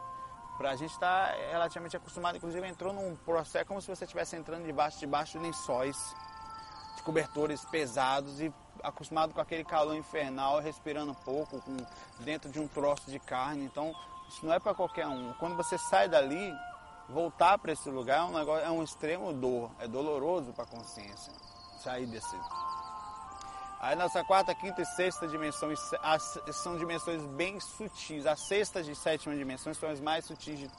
[0.58, 4.64] Pra gente estar tá relativamente acostumado, inclusive entrou num processo como se você estivesse entrando
[4.64, 6.16] debaixo, debaixo de lençóis,
[6.96, 11.78] de cobertores pesados e acostumado com aquele calor infernal, respirando pouco, com,
[12.20, 13.66] dentro de um troço de carne.
[13.66, 13.96] Então,
[14.32, 15.34] isso não é para qualquer um.
[15.34, 16.54] Quando você sai dali,
[17.10, 20.68] voltar para esse lugar é um, negócio, é um extremo dor, é doloroso para a
[20.68, 21.34] consciência
[21.84, 22.36] sair desse.
[23.80, 25.80] Aí nossa quarta, quinta e sexta dimensões
[26.54, 28.26] são dimensões bem sutis.
[28.26, 30.70] A sexta e sétima dimensões são as mais sutis de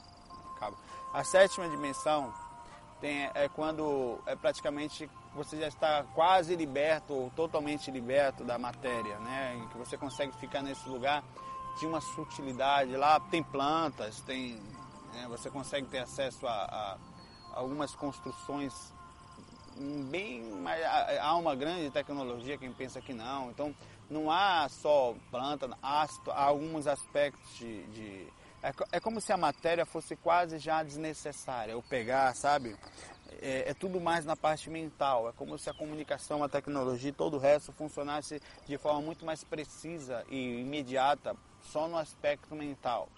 [1.13, 2.33] A sétima dimensão
[3.01, 9.19] tem, é quando é praticamente você já está quase liberto ou totalmente liberto da matéria,
[9.19, 9.67] né?
[9.71, 11.21] Que você consegue ficar nesse lugar
[11.79, 12.95] de uma sutilidade.
[12.95, 14.59] Lá tem plantas, tem,
[15.13, 15.27] né?
[15.27, 16.97] você consegue ter acesso a, a,
[17.53, 18.93] algumas construções
[20.11, 20.43] bem
[21.19, 23.75] há uma grande tecnologia quem pensa que não então
[24.07, 28.27] não há só planta há, há alguns aspectos de, de
[28.61, 32.77] é, é, como se a matéria fosse quase já desnecessária ou pegar sabe
[33.41, 35.29] é, é, tudo mais na parte mental.
[35.29, 39.43] É como se a comunicação, a tecnologia todo o resto funcionasse de forma muito mais
[39.43, 43.09] precisa e imediata só no aspecto mental.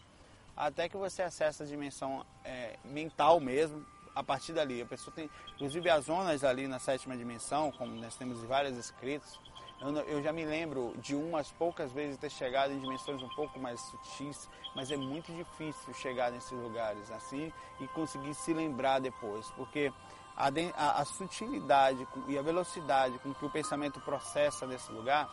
[0.55, 4.81] Até que você acessa a dimensão é, mental mesmo, a partir dali.
[4.81, 9.39] A pessoa tem, inclusive as zonas ali na sétima dimensão, como nós temos vários escritos,
[9.81, 13.59] eu, eu, já me lembro de umas poucas vezes ter chegado em dimensões um pouco
[13.59, 19.51] mais sutis, mas é muito difícil chegar nesses lugares assim e conseguir se lembrar depois,
[19.51, 19.91] porque
[20.37, 25.29] a, a, a sutilidade e a velocidade com que o pensamento processa nesse lugar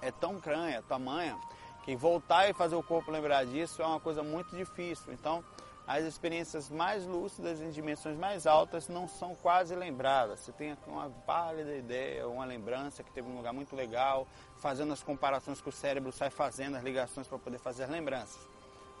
[0.00, 1.38] é tão cranha, tamanha,
[1.82, 5.12] que voltar e fazer o corpo lembrar disso é uma coisa muito difícil.
[5.12, 5.44] Então,
[5.86, 10.40] as experiências mais lúcidas em dimensões mais altas não são quase lembradas.
[10.40, 14.26] Você tem uma válida ideia, uma lembrança que teve um lugar muito legal,
[14.58, 18.40] fazendo as comparações que o cérebro sai fazendo, as ligações para poder fazer as lembranças.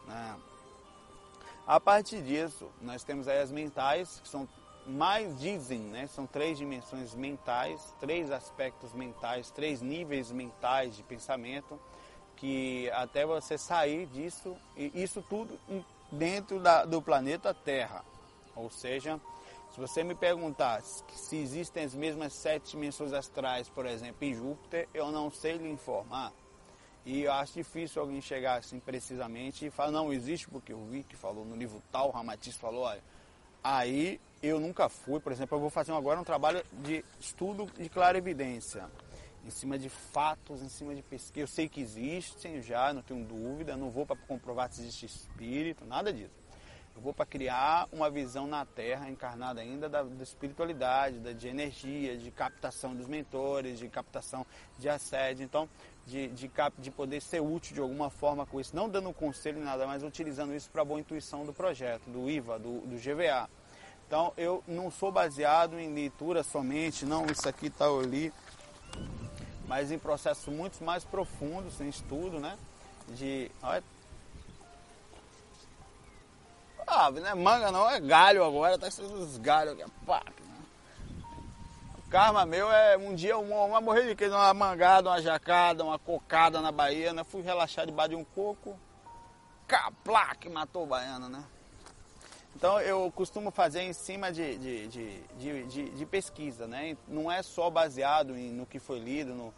[0.06, 0.36] Né?
[1.64, 4.48] A partir disso, nós temos aí as mentais, que são
[4.84, 6.08] mais dizem, né?
[6.08, 11.78] São três dimensões mentais, três aspectos mentais, três níveis mentais de pensamento,
[12.42, 15.56] que até você sair disso, e isso tudo
[16.10, 18.04] dentro da, do planeta Terra.
[18.56, 19.20] Ou seja,
[19.72, 24.88] se você me perguntar se existem as mesmas sete dimensões astrais, por exemplo, em Júpiter,
[24.92, 26.32] eu não sei lhe informar.
[27.06, 31.04] E eu acho difícil alguém chegar assim precisamente e falar, não, existe porque eu vi
[31.04, 33.02] que falou no livro tal, o Ramatiz falou, olha,
[33.62, 37.88] aí eu nunca fui, por exemplo, eu vou fazer agora um trabalho de estudo de
[37.88, 38.90] clarividência
[39.44, 41.44] em cima de fatos, em cima de pesquisa.
[41.44, 45.84] Eu sei que existem já, não tenho dúvida, não vou para comprovar se existe espírito,
[45.84, 46.42] nada disso.
[46.94, 51.48] Eu vou para criar uma visão na Terra, encarnada ainda, da, da espiritualidade, da, de
[51.48, 54.46] energia, de captação dos mentores, de captação
[54.78, 55.42] de assédio.
[55.42, 55.68] Então,
[56.06, 59.56] de, de, cap, de poder ser útil de alguma forma com isso, não dando conselho
[59.56, 62.96] nem nada, mas utilizando isso para a boa intuição do projeto, do IVA, do, do
[62.96, 63.48] GVA.
[64.06, 68.32] Então, eu não sou baseado em leitura somente, não, isso aqui está ali
[69.72, 72.58] mas em processos muito mais profundos, em estudo, né?
[73.08, 73.50] De.
[73.62, 73.82] Olha,
[76.86, 80.22] ah, não é manga não, é galho agora, tá sendo os galhos aqui, pá.
[81.96, 85.82] O karma meu é um dia uma, uma morrer de queijo, uma mangada, uma jacada,
[85.82, 87.24] uma cocada na Bahia, né?
[87.24, 88.78] Fui relaxar debaixo de um coco,
[89.66, 91.42] caplá, que matou o baiano, né?
[92.54, 94.86] Então eu costumo fazer em cima de, de,
[95.38, 96.94] de, de, pesquisa, né?
[97.08, 99.54] Não é só baseado no que foi lido, no,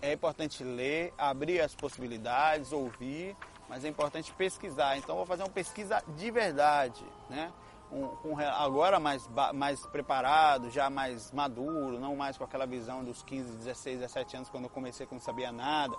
[0.00, 3.36] é importante ler, abrir as possibilidades, ouvir,
[3.68, 4.96] mas é importante pesquisar.
[4.96, 7.52] Então vou fazer uma pesquisa de verdade, né?
[7.90, 13.22] Um, um, agora mais, mais preparado, já mais maduro, não mais com aquela visão dos
[13.22, 15.96] 15, 16, 17 anos quando eu comecei que não sabia nada.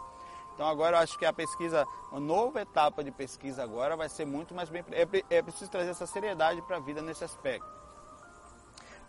[0.54, 4.26] Então agora eu acho que a pesquisa, a nova etapa de pesquisa agora vai ser
[4.26, 4.84] muito mais bem.
[4.92, 7.68] É, é preciso trazer essa seriedade para a vida nesse aspecto.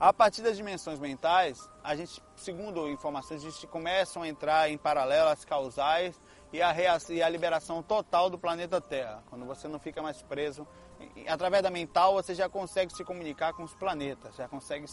[0.00, 4.78] A partir das dimensões mentais, a gente, segundo informações, a gente começam a entrar em
[4.78, 6.20] paralelo as causais
[6.52, 6.72] e a,
[7.08, 9.24] e a liberação total do planeta Terra.
[9.28, 10.64] Quando você não fica mais preso,
[11.26, 14.86] através da mental você já consegue se comunicar com os planetas, já consegue.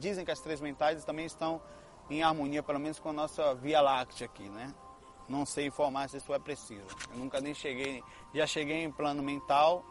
[0.00, 1.62] Dizem que as três mentais também estão
[2.10, 4.74] em harmonia, pelo menos com a nossa Via Láctea aqui, né?
[5.28, 6.96] Não sei informar se isso é preciso.
[7.12, 8.02] Eu nunca nem cheguei,
[8.34, 9.84] já cheguei em plano mental,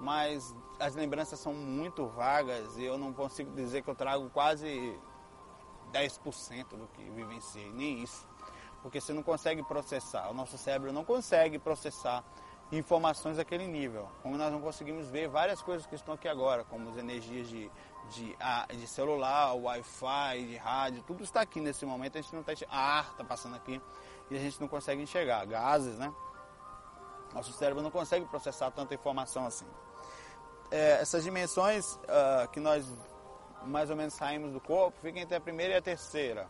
[0.00, 4.98] mas as lembranças são muito vagas e eu não consigo dizer que eu trago quase
[5.92, 8.26] 10% do que vivenciei, nem isso.
[8.82, 12.24] Porque você não consegue processar, o nosso cérebro não consegue processar
[12.72, 14.08] informações daquele nível.
[14.22, 17.70] Como nós não conseguimos ver várias coisas que estão aqui agora, como as energias de,
[18.08, 18.36] de,
[18.74, 23.10] de celular, Wi-Fi, de rádio, tudo está aqui nesse momento, a gente não está ar
[23.10, 23.80] está passando aqui
[24.30, 26.10] e a gente não consegue enxergar, gases, né?
[27.34, 29.66] Nosso cérebro não consegue processar tanta informação assim.
[30.70, 32.86] É, essas dimensões uh, que nós
[33.64, 36.46] mais ou menos saímos do corpo ficam entre a primeira e a terceira.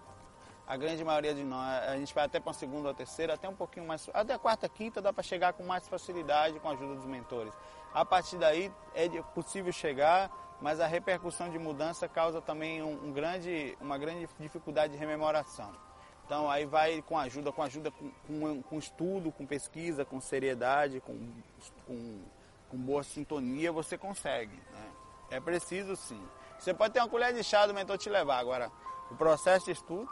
[0.67, 3.35] A grande maioria de nós, a gente vai até para a segunda ou a terceira,
[3.35, 6.69] até um pouquinho mais, até a quarta, quinta dá para chegar com mais facilidade com
[6.69, 7.53] a ajuda dos mentores.
[7.93, 10.31] A partir daí é possível chegar,
[10.61, 15.73] mas a repercussão de mudança causa também um, um grande, uma grande dificuldade de rememoração.
[16.25, 21.01] Então aí vai com ajuda, com ajuda com, com, com estudo, com pesquisa, com seriedade,
[21.01, 21.19] com,
[21.85, 22.21] com,
[22.71, 24.57] com, boa sintonia, você consegue.
[24.73, 24.93] Né?
[25.31, 26.23] É preciso sim.
[26.59, 28.39] Você pode ter uma colher de chá do mentor te levar.
[28.39, 28.71] Agora,
[29.11, 30.09] o processo de estudo.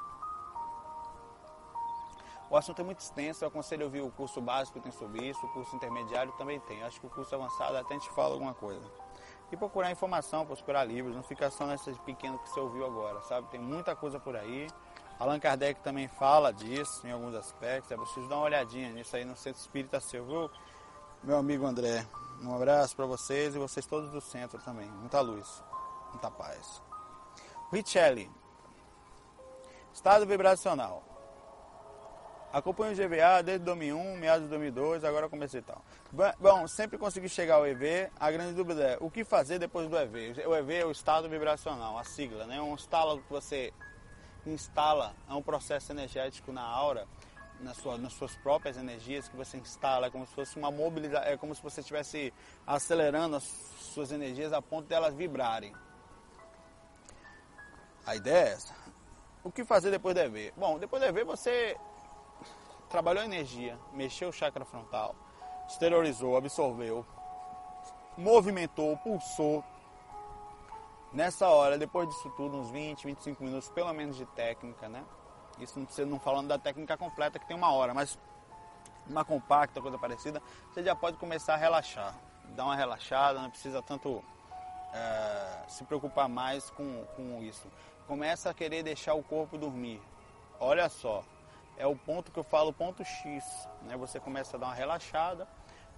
[2.50, 5.44] O assunto é muito extenso, eu aconselho a ouvir o curso básico tem sobre isso,
[5.44, 6.82] o curso intermediário também tem.
[6.82, 8.90] Acho que o curso avançado até a gente fala alguma coisa.
[9.52, 13.48] E procurar informação, procurar livros, não fica só nessas pequenas que você ouviu agora, sabe?
[13.48, 14.66] Tem muita coisa por aí.
[15.18, 17.90] Allan Kardec também fala disso em alguns aspectos.
[17.90, 20.50] É preciso dar uma olhadinha nisso aí no Centro Espírita Seu, viu?
[21.22, 22.06] Meu amigo André.
[22.42, 24.88] Um abraço para vocês e vocês todos do centro também.
[24.88, 25.62] Muita luz,
[26.10, 26.80] muita paz.
[27.72, 28.30] Richelli.
[29.92, 31.02] Estado vibracional.
[32.52, 35.82] Acompanho o GVA desde 2001, meados de 2002, agora comecei tal.
[36.38, 38.08] Bom, sempre consegui chegar ao EV.
[38.18, 40.46] A grande dúvida é o que fazer depois do EV.
[40.46, 42.58] O EV é o estado vibracional, a sigla, né?
[42.60, 43.72] Um estalo que você
[44.46, 47.06] instala é um processo energético na aura,
[47.60, 51.28] na sua, nas suas próprias energias que você instala, é como se fosse uma mobilização,
[51.28, 52.32] é como se você estivesse
[52.66, 55.74] acelerando as suas energias a ponto de elas vibrarem.
[58.06, 58.74] A ideia é essa.
[59.44, 60.52] O que fazer depois do EV?
[60.56, 61.76] Bom, depois do EV você
[62.88, 65.14] trabalhou energia, mexeu o chakra frontal,
[65.68, 67.04] exteriorizou, absorveu,
[68.16, 69.64] movimentou, pulsou,
[71.12, 75.02] Nessa hora, depois disso tudo, uns 20, 25 minutos pelo menos de técnica, né?
[75.60, 78.18] Isso não precisa não falando da técnica completa que tem uma hora, mas
[79.06, 82.14] uma compacta, coisa parecida, você já pode começar a relaxar.
[82.54, 84.22] Dar uma relaxada, não precisa tanto
[84.92, 87.68] é, se preocupar mais com, com isso.
[88.06, 90.00] Começa a querer deixar o corpo dormir.
[90.60, 91.24] Olha só,
[91.76, 93.68] é o ponto que eu falo, ponto X.
[93.82, 93.96] Né?
[93.96, 95.46] Você começa a dar uma relaxada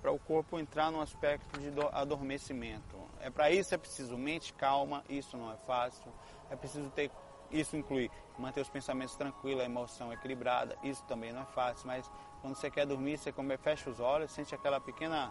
[0.01, 2.97] para o corpo entrar num aspecto de adormecimento.
[3.21, 6.13] É para isso é preciso mente calma, isso não é fácil.
[6.51, 7.11] É preciso ter
[7.51, 10.77] isso inclui manter os pensamentos tranquilos, a emoção equilibrada.
[10.83, 12.11] Isso também não é fácil, mas
[12.41, 15.31] quando você quer dormir, você come, fecha os olhos, sente aquela pequena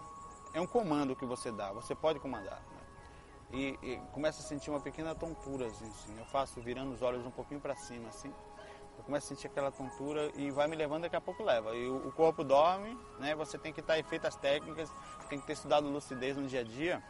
[0.53, 1.71] é um comando que você dá.
[1.73, 2.61] Você pode comandar.
[2.61, 2.79] Né?
[3.51, 6.17] E, e, começa a sentir uma pequena tontura assim, assim.
[6.17, 8.33] Eu faço virando os olhos um pouquinho para cima assim.
[8.97, 11.73] Eu começo a sentir aquela tontura e vai me levando, daqui a pouco leva.
[11.75, 13.33] E o, o corpo dorme, né?
[13.35, 14.91] Você tem que estar tá feito as técnicas,
[15.29, 17.03] tem que ter estudado lucidez no dia a dia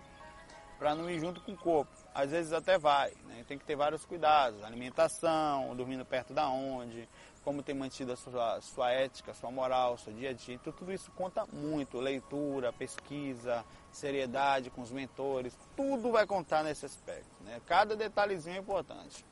[0.79, 1.91] para não ir junto com o corpo.
[2.15, 3.43] Às vezes até vai, né?
[3.47, 7.07] tem que ter vários cuidados, alimentação, dormindo perto da onde,
[7.43, 10.55] como tem mantido a sua, sua ética, sua moral, seu dia a dia.
[10.55, 16.85] Então tudo isso conta muito, leitura, pesquisa, seriedade com os mentores, tudo vai contar nesse
[16.85, 17.43] aspecto.
[17.43, 17.61] Né?
[17.65, 19.25] Cada detalhezinho é importante.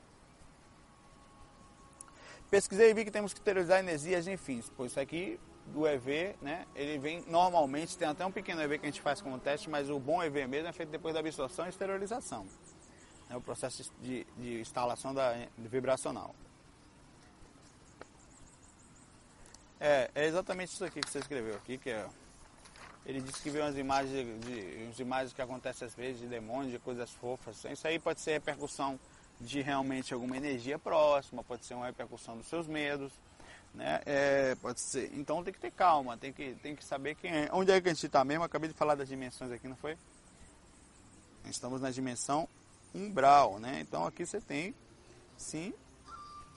[2.50, 5.40] Pesquisei e vi que temos que esterilizar energias enfim, pois isso aqui
[5.74, 9.22] do EV, né, ele vem normalmente, tem até um pequeno EV que a gente faz
[9.22, 12.46] como teste, mas o bom EV mesmo é feito depois da absorção e esterilização.
[13.30, 16.34] É o processo de, de instalação da, de vibracional.
[19.80, 22.08] É, é exatamente isso aqui que você escreveu aqui, que é,
[23.06, 26.80] ele disse que viu umas imagens, de, imagens que acontecem às vezes de demônios, de
[26.80, 27.64] coisas fofas.
[27.66, 29.00] Isso aí pode ser repercussão
[29.40, 33.14] de realmente alguma energia próxima, pode ser uma repercussão dos seus medos,
[33.78, 34.02] né?
[34.06, 35.12] É, pode ser.
[35.14, 37.50] Então tem que ter calma, tem que, tem que saber quem é.
[37.54, 38.44] Onde é que a gente está mesmo?
[38.44, 39.96] acabei de falar das dimensões aqui, não foi?
[41.46, 42.50] Estamos na dimensão
[42.94, 43.80] umbral, né?
[43.80, 44.76] Então aqui você tem,
[45.38, 45.74] sim,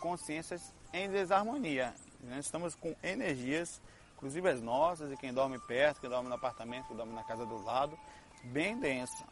[0.00, 1.94] consciências em desarmonia.
[2.20, 2.38] Né?
[2.40, 3.80] Estamos com energias,
[4.16, 7.44] inclusive as nossas, e quem dorme perto, quem dorme no apartamento, quem dorme na casa
[7.44, 7.96] do lado,
[8.44, 9.24] bem densa.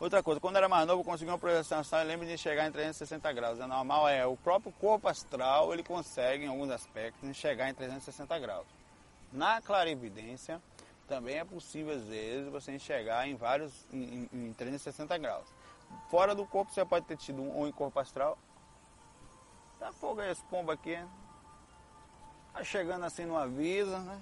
[0.00, 2.68] Outra coisa, quando era mais novo, eu consegui uma projeção astral, eu lembro de chegar
[2.68, 3.58] em 360 graus.
[3.58, 8.38] É normal, é o próprio corpo astral, ele consegue, em alguns aspectos, chegar em 360
[8.38, 8.66] graus.
[9.32, 10.62] Na clarividência,
[11.08, 15.46] também é possível, às vezes, você enxergar em vários, em, em 360 graus.
[16.08, 18.38] Fora do corpo, você pode ter tido um, em corpo astral.
[19.80, 20.96] Tá fogo aí esse pombo aqui,
[22.52, 24.20] Tá chegando assim no aviso, né?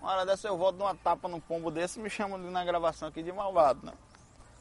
[0.00, 2.64] Uma hora dessa eu volto de uma tapa no pombo desse e me chamam na
[2.64, 3.92] gravação aqui de malvado, né?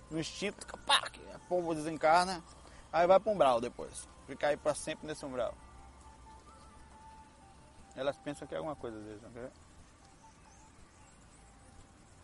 [0.10, 1.02] No instinto, pá,
[1.34, 2.44] a pombo desencarna,
[2.92, 4.08] aí vai para um umbral depois.
[4.28, 5.54] Fica aí para sempre nesse umbral.
[7.96, 9.52] Elas pensam que é alguma coisa às vezes, não quer?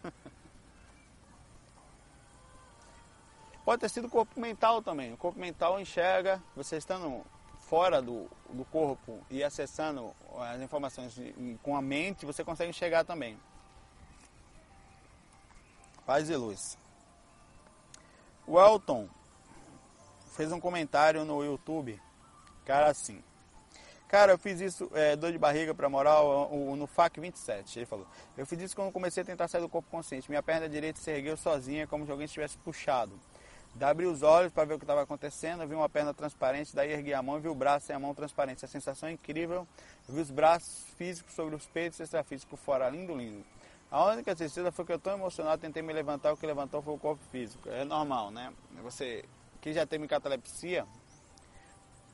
[3.63, 5.13] Pode ter sido o corpo mental também.
[5.13, 7.23] O corpo mental enxerga, você estando
[7.59, 11.17] fora do, do corpo e acessando as informações
[11.63, 13.39] com a mente, você consegue enxergar também.
[16.05, 16.80] Paz e luz.
[18.51, 19.07] O Elton
[20.35, 21.97] fez um comentário no YouTube,
[22.65, 23.23] cara assim.
[24.09, 27.79] Cara, eu fiz isso, é, dor de barriga para moral, no FAC 27.
[27.79, 28.05] Ele falou:
[28.37, 30.29] Eu fiz isso quando comecei a tentar sair do corpo consciente.
[30.29, 33.17] Minha perna direita se ergueu sozinha, como se alguém tivesse puxado.
[33.73, 36.91] Daí abri os olhos para ver o que estava acontecendo, vi uma perna transparente, daí
[36.91, 38.65] ergui a mão e vi o braço e a mão transparente.
[38.65, 39.65] A sensação é incrível.
[40.09, 42.89] vi os braços físicos sobre os peitos extrafísico fora.
[42.89, 43.45] Lindo, lindo.
[43.91, 46.93] A única tristeza foi que eu tão emocionado, tentei me levantar, o que levantou foi
[46.93, 47.67] o corpo físico.
[47.67, 48.53] É normal, né?
[48.83, 49.25] Você
[49.59, 50.87] que já tem catalepsia,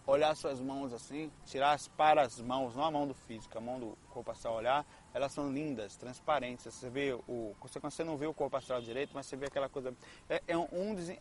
[0.07, 3.61] olhar suas mãos assim, tirar as para as mãos, não a mão do físico, a
[3.61, 6.65] mão do corpo astral olhar, elas são lindas, transparentes.
[6.65, 9.93] Você vê o, você não vê o corpo astral direito, mas você vê aquela coisa.
[10.27, 10.67] É, é um,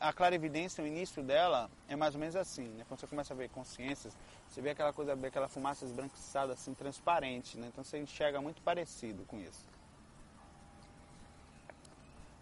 [0.00, 2.86] a clarividência, o início dela é mais ou menos assim, né?
[2.88, 4.16] Quando você começa a ver consciências,
[4.48, 7.66] você vê aquela coisa, aquela fumaça esbranquiçada assim, transparente, né?
[7.70, 9.75] Então você enxerga muito parecido com isso.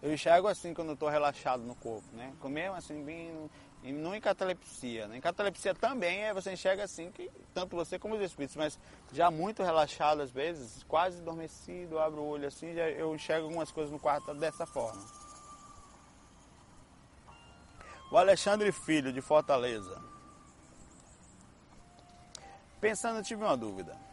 [0.05, 2.31] Eu enxergo assim quando eu estou relaxado no corpo, né?
[2.45, 3.51] Mesmo assim, bem
[3.83, 5.09] não em catalepsia.
[5.09, 5.17] Né?
[5.17, 8.79] Em catalepsia também é, você enxerga assim, que tanto você como os espíritos, mas
[9.15, 13.73] já muito relaxado às vezes, quase adormecido, abro o olho assim, já eu enxergo algumas
[13.73, 15.03] coisas no quarto dessa forma.
[18.13, 20.03] O Alexandre Filho, de Fortaleza.
[22.79, 24.04] Pensando, tive uma dúvida.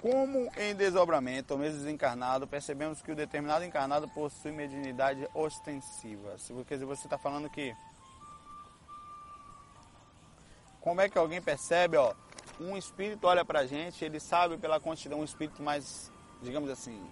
[0.00, 6.36] Como em desdobramento ou mesmo desencarnado, percebemos que o determinado encarnado possui mediunidade ostensiva.
[6.48, 7.74] Porque você está falando que.
[10.80, 12.14] Como é que alguém percebe, ó?
[12.60, 17.04] Um espírito olha pra gente, ele sabe pela quantidade, um espírito mais, digamos assim,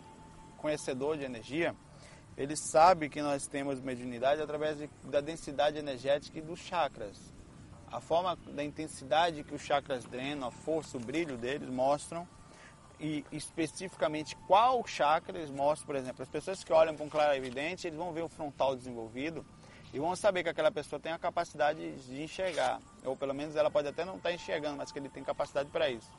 [0.59, 1.75] conhecedor de energia,
[2.37, 7.19] ele sabe que nós temos mediunidade através de, da densidade energética e dos chakras.
[7.91, 12.27] A forma da intensidade que os chakras drenam, a força, o brilho deles mostram
[13.05, 17.87] e especificamente qual chakra eles mostram, por exemplo, as pessoas que olham um claro evidente,
[17.87, 19.45] eles vão ver o frontal desenvolvido
[19.93, 23.71] e vão saber que aquela pessoa tem a capacidade de enxergar, ou pelo menos ela
[23.71, 26.11] pode até não estar tá enxergando, mas que ele tem capacidade para isso.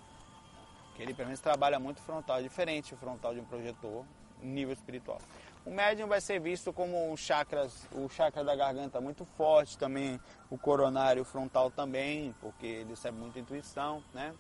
[0.96, 4.06] Que ele pelo menos trabalha muito frontal, é diferente o frontal de um projetor,
[4.40, 5.20] nível espiritual.
[5.66, 10.20] O médium vai ser visto como o chakras, o chakra da garganta muito forte também,
[10.52, 14.36] o coronário frontal também, porque ele recebe muita intuição, né?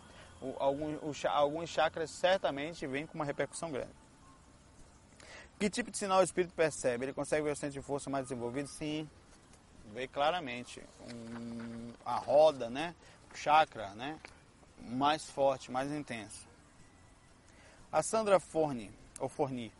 [0.59, 3.93] Alguns, alguns chakras certamente vêm com uma repercussão grande.
[5.59, 7.05] Que tipo de sinal o espírito percebe?
[7.05, 8.67] Ele consegue ver o centro de força mais desenvolvido?
[8.67, 9.09] Sim,
[9.93, 10.83] vê claramente.
[11.09, 12.93] Um, a roda, né?
[13.33, 14.19] O chakra, né?
[14.79, 16.45] Mais forte, mais intenso.
[17.91, 19.71] A Sandra Forni, ou Forni,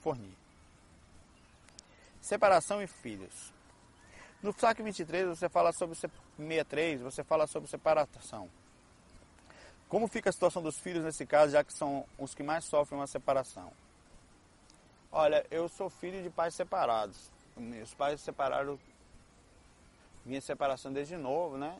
[0.00, 0.36] Forni.
[2.20, 3.52] Separação e filhos.
[4.42, 8.50] No FSAC 23 você fala sobre 63, você fala sobre separação.
[9.90, 13.00] Como fica a situação dos filhos nesse caso, já que são os que mais sofrem
[13.00, 13.72] uma separação?
[15.10, 17.28] Olha, eu sou filho de pais separados.
[17.56, 18.78] Meus pais separaram
[20.24, 21.76] minha separação desde novo, né?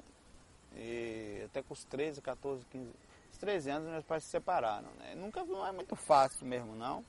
[0.74, 2.90] E até com os 13, 14, 15,
[3.30, 5.14] os 13 anos meus pais se separaram, né?
[5.14, 7.04] Nunca não é muito fácil mesmo, não.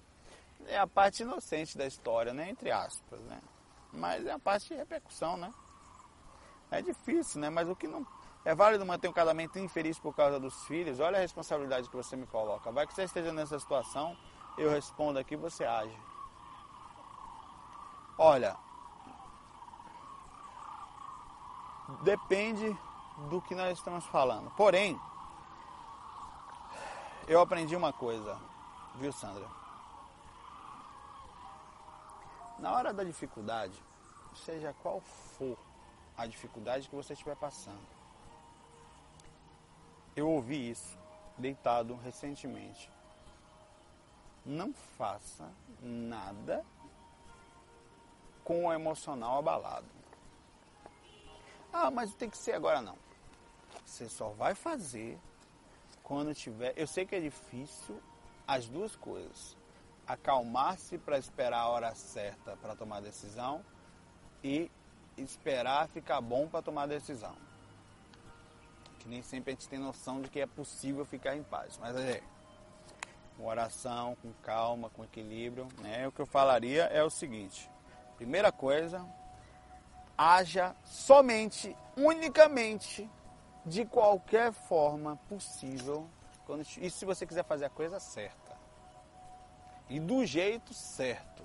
[0.68, 2.48] É a parte inocente da história, né?
[2.48, 3.42] Entre aspas, né?
[3.92, 5.52] Mas é a parte de repercussão, né?
[6.70, 7.50] É difícil, né?
[7.50, 8.06] Mas o que não
[8.44, 11.00] é válido manter um casamento infeliz por causa dos filhos?
[11.00, 12.72] Olha a responsabilidade que você me coloca.
[12.72, 14.18] Vai que você esteja nessa situação,
[14.58, 15.98] eu respondo aqui, você age.
[18.18, 18.58] Olha,
[22.04, 22.76] depende
[23.30, 24.50] do que nós estamos falando.
[24.52, 25.00] Porém,
[27.28, 28.40] eu aprendi uma coisa,
[28.96, 29.48] viu, Sandra?
[32.58, 33.74] Na hora da dificuldade,
[34.36, 35.02] seja qual
[35.38, 35.58] for
[36.18, 38.01] a dificuldade que você estiver passando,
[40.16, 40.98] eu ouvi isso
[41.38, 42.92] deitado recentemente.
[44.46, 45.50] Não faça
[45.82, 46.66] nada
[48.44, 49.88] com o emocional abalado.
[51.72, 52.98] Ah, mas tem que ser agora não.
[53.86, 55.20] Você só vai fazer
[56.04, 56.74] quando tiver.
[56.76, 58.02] Eu sei que é difícil
[58.48, 59.56] as duas coisas.
[60.08, 63.64] Acalmar-se para esperar a hora certa para tomar decisão
[64.44, 64.70] e
[65.18, 67.36] esperar ficar bom para tomar decisão
[69.02, 71.78] que nem sempre a gente tem noção de que é possível ficar em paz.
[71.80, 72.22] Mas é,
[73.36, 76.08] com oração, com calma, com equilíbrio, né?
[76.08, 77.70] O que eu falaria é o seguinte:
[78.16, 79.06] primeira coisa,
[80.18, 83.10] haja somente, unicamente,
[83.66, 86.08] de qualquer forma possível.
[86.46, 88.52] Quando, e se você quiser fazer a coisa certa.
[89.90, 91.44] E do jeito certo.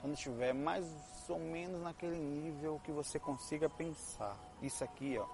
[0.00, 0.86] quando estiver mais
[1.28, 4.36] ou menos naquele nível que você consiga pensar.
[4.62, 5.26] Isso aqui, ó,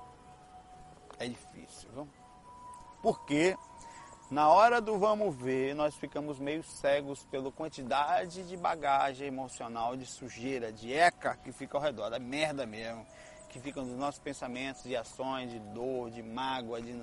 [1.19, 2.09] é difícil, viu?
[3.03, 3.57] Porque
[4.29, 10.05] na hora do vamos ver, nós ficamos meio cegos pela quantidade de bagagem emocional, de
[10.05, 13.07] sujeira, de eca que fica ao redor, da merda mesmo,
[13.49, 17.01] que fica nos nossos pensamentos, de ações, de dor, de mágoa, de,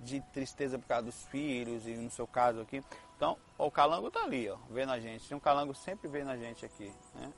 [0.00, 2.82] de tristeza por causa dos filhos, e no seu caso aqui.
[3.16, 5.32] Então, o calango tá ali, ó, vendo a gente.
[5.32, 7.32] Um calango sempre vendo a gente aqui, né?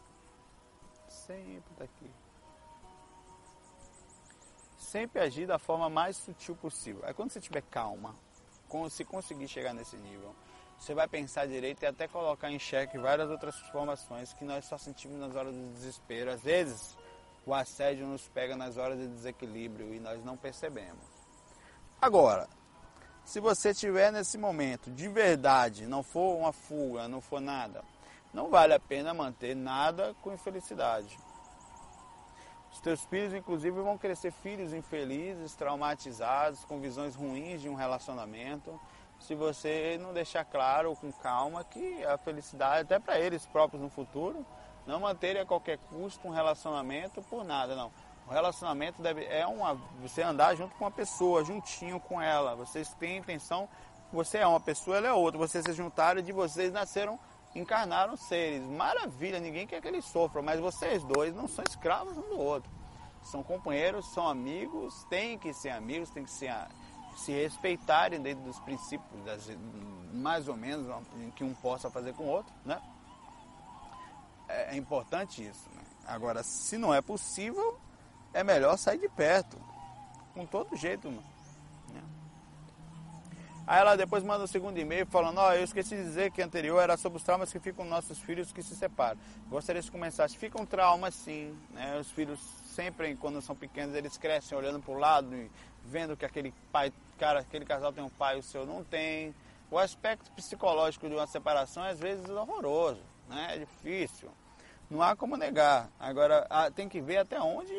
[1.09, 2.11] Sempre tá aqui.
[4.89, 7.03] Sempre agir da forma mais sutil possível.
[7.05, 8.15] Aí quando você tiver calma,
[8.89, 10.35] se conseguir chegar nesse nível,
[10.79, 14.79] você vai pensar direito e até colocar em xeque várias outras formações que nós só
[14.79, 16.31] sentimos nas horas de desespero.
[16.31, 16.97] Às vezes,
[17.45, 21.05] o assédio nos pega nas horas de desequilíbrio e nós não percebemos.
[22.01, 22.49] Agora,
[23.27, 27.85] se você estiver nesse momento de verdade, não for uma fuga, não for nada,
[28.33, 31.15] não vale a pena manter nada com infelicidade.
[32.73, 38.79] Os teus filhos, inclusive, vão crescer filhos infelizes, traumatizados, com visões ruins de um relacionamento,
[39.21, 43.91] se você não deixar claro, com calma, que a felicidade, até para eles próprios no
[43.91, 44.47] futuro,
[44.87, 47.91] não manterem a qualquer custo um relacionamento por nada, não.
[48.27, 52.55] O relacionamento deve, é uma, você andar junto com uma pessoa, juntinho com ela.
[52.55, 53.69] Vocês têm intenção,
[54.13, 55.39] você é uma pessoa, ela é outra.
[55.39, 57.19] Vocês se juntaram, de vocês nasceram
[57.55, 58.63] encarnaram seres.
[58.67, 62.71] Maravilha, ninguém quer que eles sofram, mas vocês dois não são escravos um do outro.
[63.23, 66.55] São companheiros, são amigos, têm que ser amigos, têm que ser,
[67.17, 69.51] se respeitarem dentro dos princípios, das,
[70.13, 70.87] mais ou menos,
[71.35, 72.81] que um possa fazer com o outro, né?
[74.49, 75.69] É, é importante isso.
[75.75, 75.83] Né?
[76.07, 77.79] Agora, se não é possível,
[78.33, 79.59] é melhor sair de perto.
[80.33, 81.38] Com todo jeito, mano.
[83.69, 86.41] Aí ela depois manda um segundo e-mail falando, ó, oh, eu esqueci de dizer que
[86.41, 89.21] anterior era sobre os traumas que ficam nossos filhos que se separam.
[89.51, 90.39] Gostaria que começasse.
[90.39, 91.99] Fica um trauma sim, né?
[92.01, 92.41] Os filhos
[92.75, 95.51] sempre, quando são pequenos, eles crescem olhando para o lado e
[95.85, 99.35] vendo que aquele pai, cara, aquele casal tem um pai, o seu não tem.
[99.71, 103.49] O aspecto psicológico de uma separação é às vezes horroroso, né?
[103.55, 104.31] É difícil.
[104.89, 105.91] Não há como negar.
[106.01, 107.75] Agora, tem que ver até onde,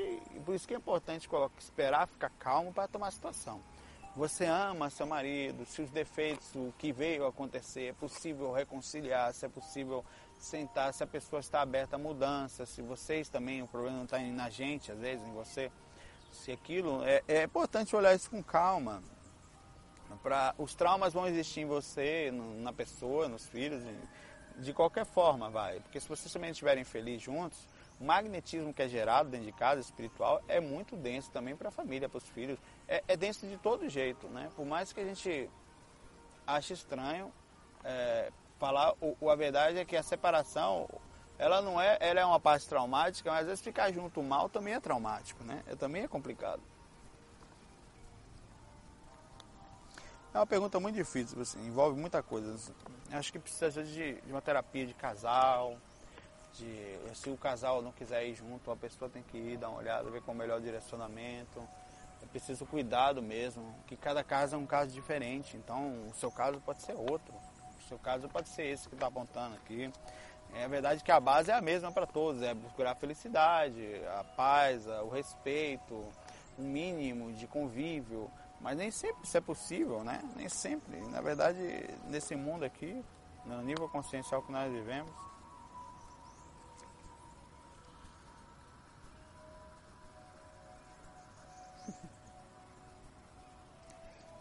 [0.46, 1.28] por isso que é importante
[1.58, 3.60] esperar, ficar calmo para tomar a situação.
[4.16, 9.46] Você ama seu marido, se os defeitos, o que veio acontecer, é possível reconciliar, se
[9.46, 10.04] é possível
[10.38, 14.20] sentar, se a pessoa está aberta a mudança, se vocês também, o problema não está
[14.20, 15.72] na gente, às vezes, em você,
[16.32, 17.04] se aquilo.
[17.04, 19.02] É, é importante olhar isso com calma.
[20.24, 25.50] Pra, os traumas vão existir em você, na pessoa, nos filhos, de, de qualquer forma,
[25.50, 25.80] vai.
[25.82, 27.69] Porque se vocês também estiverem felizes juntos,
[28.00, 31.72] o magnetismo que é gerado dentro de casa, espiritual, é muito denso também para a
[31.72, 32.58] família, para os filhos.
[32.88, 34.50] É, é, denso de todo jeito, né?
[34.56, 35.50] Por mais que a gente
[36.48, 37.32] ache estranho
[37.84, 40.90] é, falar, o, a verdade é que a separação,
[41.38, 44.74] ela não é, ela é uma parte traumática, mas às vezes ficar junto mal também
[44.74, 45.62] é traumático, né?
[45.68, 46.62] É, também é complicado.
[50.34, 52.54] É uma pergunta muito difícil, assim, envolve muita coisa.
[52.54, 52.74] Assim.
[53.12, 55.76] Acho que precisa de, de uma terapia de casal,
[56.54, 59.80] de se o casal não quiser ir junto, a pessoa tem que ir dar uma
[59.80, 61.62] olhada, ver qual é o melhor direcionamento.
[62.22, 66.60] É preciso cuidado mesmo, que cada caso é um caso diferente, então o seu caso
[66.60, 67.34] pode ser outro.
[67.80, 69.92] O seu caso pode ser esse que está apontando aqui.
[70.54, 74.24] É verdade que a base é a mesma para todos, é procurar a felicidade, a
[74.24, 76.04] paz, o respeito,
[76.58, 78.30] o mínimo de convívio,
[78.60, 80.22] mas nem sempre isso é possível, né?
[80.36, 81.00] Nem sempre.
[81.08, 81.60] Na verdade,
[82.08, 83.04] nesse mundo aqui,
[83.46, 85.12] no nível consciencial que nós vivemos,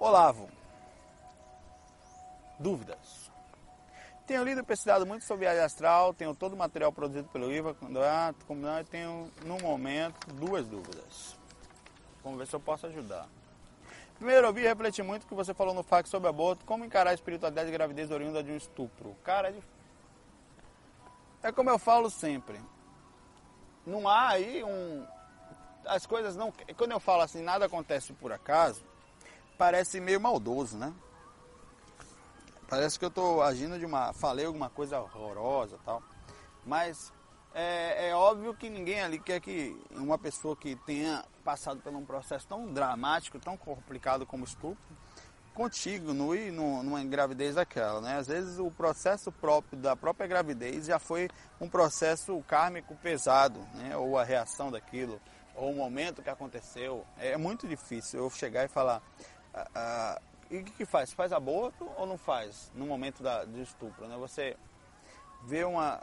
[0.08, 0.48] Olavo.
[2.58, 3.30] Dúvidas.
[4.26, 7.76] Tenho lido e pesquisado muito sobre viagem astral, tenho todo o material produzido pelo IVA,
[8.90, 11.36] tenho, no momento, duas dúvidas.
[12.24, 13.28] Vamos ver se eu posso ajudar.
[14.16, 17.10] Primeiro, eu vi e refleti muito que você falou no fax sobre aborto, como encarar
[17.10, 19.14] a espiritualidade de gravidez oriunda de um estupro.
[19.22, 19.50] Cara,
[21.42, 22.58] é, é como eu falo sempre.
[23.86, 25.06] Não há aí um...
[25.86, 26.52] As coisas não...
[26.76, 28.84] Quando eu falo assim, nada acontece por acaso,
[29.58, 30.94] parece meio maldoso, né?
[32.68, 34.12] Parece que eu estou agindo de uma.
[34.12, 36.02] falei alguma coisa horrorosa tal.
[36.64, 37.12] Mas
[37.54, 42.04] é, é, óbvio que ninguém ali quer que uma pessoa que tenha passado por um
[42.04, 44.78] processo tão dramático, tão complicado como estupro,
[45.54, 48.16] contigo no, no, numa gravidez daquela, né?
[48.18, 51.28] Às vezes o processo próprio da própria gravidez já foi
[51.58, 53.96] um processo kármico pesado, né?
[53.96, 55.18] Ou a reação daquilo,
[55.56, 57.04] ou o momento que aconteceu.
[57.18, 59.02] É muito difícil eu chegar e falar,
[60.50, 61.12] e o que, que, faz?
[61.12, 64.06] Faz aborto ou não faz no momento da, do estupro?
[64.06, 64.16] Né?
[64.16, 64.56] Você
[65.44, 66.00] vê uma.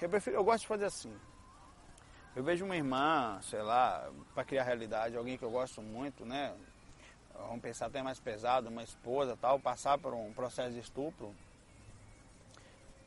[0.00, 1.14] Eu, prefiro, eu gosto de fazer assim.
[2.36, 6.54] Eu vejo uma irmã, sei lá, para criar realidade, alguém que eu gosto muito, né?
[7.32, 11.34] Vamos pensar até mais pesado, uma esposa tal, passar por um processo de estupro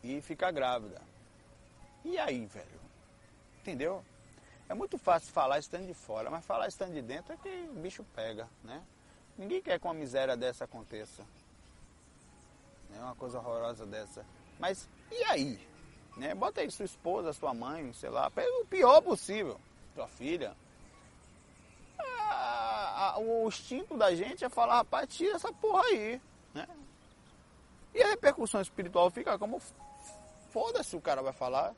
[0.03, 1.01] e ficar grávida.
[2.05, 2.79] E aí, velho?
[3.61, 4.03] Entendeu?
[4.69, 7.79] É muito fácil falar estando de fora, mas falar estando de dentro é que o
[7.79, 8.81] bicho pega, né?
[9.37, 11.23] Ninguém quer que uma miséria dessa aconteça.
[12.95, 14.25] É uma coisa horrorosa dessa.
[14.59, 15.59] Mas e aí?
[16.15, 16.33] Né?
[16.33, 18.31] Bota aí sua esposa, sua mãe, sei lá,
[18.61, 19.59] o pior possível.
[19.93, 20.55] Tua filha.
[21.99, 26.19] Ah, o instinto da gente é falar, rapaz, tira essa porra aí.
[26.53, 26.67] Né?
[27.93, 29.61] E a repercussão espiritual fica como
[30.51, 31.75] foda-se o cara vai falar.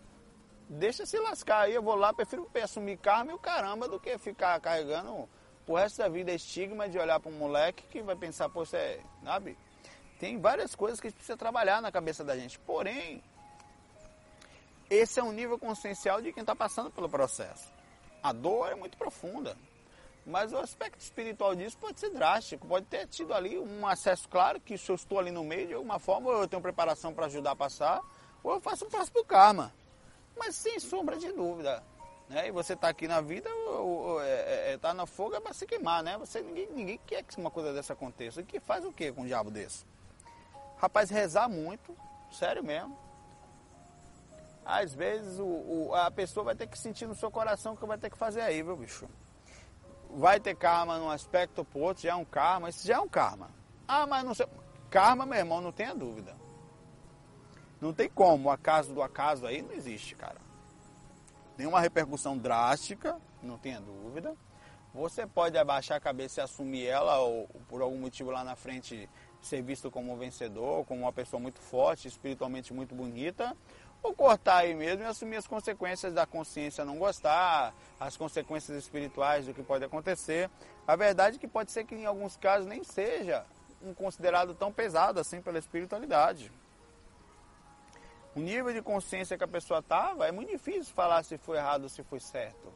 [0.69, 4.17] Deixa se lascar aí, eu vou lá, prefiro assumir karma e o caramba do que
[4.17, 5.27] ficar carregando
[5.69, 8.75] o resto da vida estigma de olhar para um moleque que vai pensar, pô, você
[8.75, 9.55] é, sabe?
[10.19, 12.57] Tem várias coisas que a gente precisa trabalhar na cabeça da gente.
[12.57, 13.23] Porém,
[14.89, 17.71] esse é um nível consciencial de quem está passando pelo processo.
[18.23, 19.55] A dor é muito profunda.
[20.25, 22.67] Mas o aspecto espiritual disso pode ser drástico.
[22.67, 25.73] Pode ter tido ali um acesso claro que se eu estou ali no meio, de
[25.75, 28.01] alguma forma, ou eu tenho preparação para ajudar a passar,
[28.43, 29.71] ou eu faço um passo para o karma.
[30.35, 31.83] Mas sem sombra de dúvida.
[32.29, 32.47] Né?
[32.47, 35.65] E você está aqui na vida, está é, é, tá na fogo é para se
[35.65, 36.17] queimar, né?
[36.19, 38.41] Você, ninguém, ninguém quer que uma coisa dessa aconteça.
[38.41, 39.85] E que faz o que com um diabo desse?
[40.77, 41.95] Rapaz, rezar muito,
[42.31, 43.09] sério mesmo
[44.69, 47.97] às vezes o, o, a pessoa vai ter que sentir no seu coração que vai
[47.97, 49.09] ter que fazer aí, viu, bicho?
[50.11, 53.07] Vai ter karma num aspecto ou outro, já é um karma, isso já é um
[53.07, 53.49] karma.
[53.87, 54.45] Ah, mas não sei.
[54.91, 56.35] Karma, meu irmão, não tenha dúvida.
[57.81, 60.37] Não tem como, o acaso do acaso aí não existe, cara.
[61.59, 64.33] Nenhuma repercussão drástica, não tenha dúvida.
[64.93, 69.09] Você pode abaixar a cabeça e assumir ela, ou por algum motivo lá na frente
[69.41, 73.57] ser visto como um vencedor, como uma pessoa muito forte, espiritualmente muito bonita,
[74.01, 79.45] ou cortar aí mesmo e assumir as consequências da consciência não gostar, as consequências espirituais
[79.45, 80.49] do que pode acontecer.
[80.87, 83.45] A verdade é que pode ser que em alguns casos nem seja
[83.83, 86.53] um considerado tão pesado assim pela espiritualidade.
[88.35, 91.83] O nível de consciência que a pessoa estava, é muito difícil falar se foi errado
[91.83, 92.73] ou se foi certo.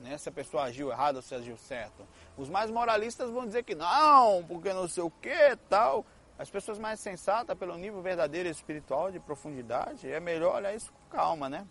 [0.00, 0.18] Né?
[0.18, 2.06] Se a pessoa agiu errado ou se agiu certo.
[2.36, 6.04] Os mais moralistas vão dizer que não, porque não sei o que tal.
[6.38, 11.16] As pessoas mais sensatas, pelo nível verdadeiro espiritual de profundidade, é melhor olhar isso com
[11.16, 11.66] calma, né?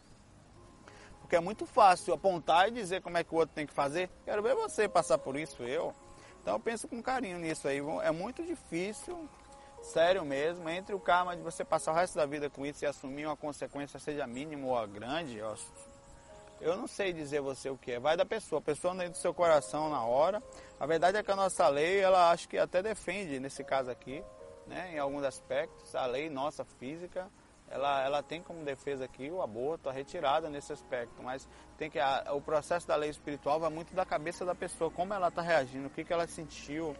[1.22, 4.10] Porque é muito fácil apontar e dizer como é que o outro tem que fazer.
[4.24, 5.94] Quero ver você passar por isso, eu.
[6.42, 7.80] Então eu penso com carinho nisso aí.
[8.04, 9.28] É muito difícil,
[9.86, 12.88] sério mesmo, entre o karma de você passar o resto da vida com isso e
[12.88, 15.38] assumir uma consequência, seja mínima ou grande,
[16.62, 18.00] eu não sei dizer você o que é.
[18.00, 18.60] Vai da pessoa.
[18.60, 20.42] A pessoa dentro do seu coração na hora.
[20.80, 24.24] A verdade é que a nossa lei, ela acho que até defende, nesse caso aqui,
[24.66, 27.30] né, em alguns aspectos, a lei nossa física,
[27.70, 32.00] ela, ela tem como defesa aqui o aborto, a retirada nesse aspecto, mas tem que
[32.00, 35.42] a, o processo da lei espiritual vai muito da cabeça da pessoa, como ela está
[35.42, 36.96] reagindo, o que, que ela sentiu,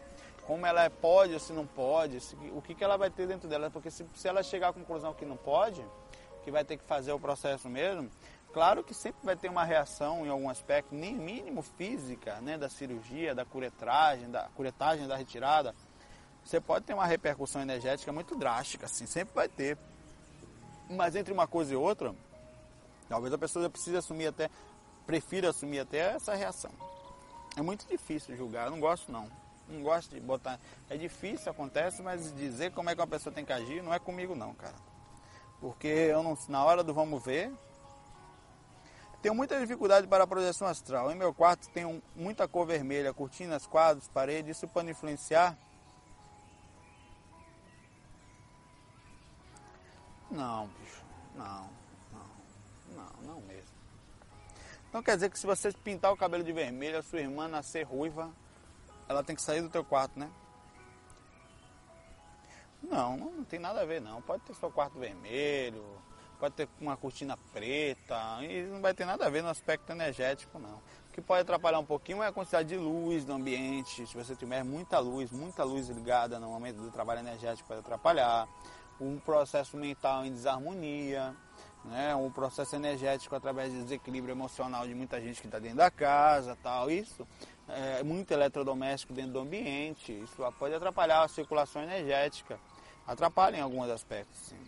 [0.46, 3.50] como ela pode ou se não pode, se, o que, que ela vai ter dentro
[3.50, 5.84] dela, porque se, se ela chegar à conclusão que não pode,
[6.44, 8.10] que vai ter que fazer o processo mesmo,
[8.54, 12.70] claro que sempre vai ter uma reação em algum aspecto, nem mínimo física, né, da
[12.70, 15.74] cirurgia, da curetagem, da curetagem, da retirada,
[16.44, 19.76] você pode ter uma repercussão energética muito drástica, assim, sempre vai ter.
[20.88, 22.14] Mas entre uma coisa e outra,
[23.10, 24.48] talvez a pessoa precise assumir até,
[25.08, 26.70] prefira assumir até essa reação.
[27.58, 29.28] É muito difícil julgar, eu não gosto não.
[29.68, 30.60] Não gosto de botar.
[30.90, 34.00] É difícil, acontece, mas dizer como é que uma pessoa tem que agir não é
[34.00, 34.76] comigo não, cara.
[35.60, 37.52] Porque eu não, na hora do vamos ver,
[39.22, 41.12] tenho muita dificuldade para a projeção astral.
[41.12, 45.58] Em meu quarto tem muita cor vermelha, cortinas, quadros, paredes, isso pode influenciar
[50.36, 51.04] Não, bicho.
[51.36, 51.70] Não,
[52.12, 52.30] não,
[52.96, 53.74] não, não mesmo.
[54.90, 57.84] Então quer dizer que se você pintar o cabelo de vermelho, a sua irmã nascer
[57.84, 58.32] ruiva,
[59.08, 60.30] ela tem que sair do teu quarto, né?
[62.82, 64.22] Não, não tem nada a ver não.
[64.22, 65.84] Pode ter seu quarto vermelho,
[66.40, 70.60] pode ter uma cortina preta, e não vai ter nada a ver no aspecto energético
[70.60, 70.78] não.
[71.10, 74.06] O que pode atrapalhar um pouquinho é a quantidade de luz no ambiente.
[74.06, 78.48] Se você tiver muita luz, muita luz ligada no momento do trabalho energético pode atrapalhar
[79.00, 81.36] um processo mental em desarmonia,
[81.84, 85.92] né, um processo energético através do desequilíbrio emocional de muita gente que está dentro da
[85.92, 87.28] casa, tal, isso,
[87.68, 92.60] é, muito eletrodoméstico dentro do ambiente, isso pode atrapalhar a circulação energética,
[93.08, 94.38] atrapalha em alguns aspectos.
[94.38, 94.60] Sim.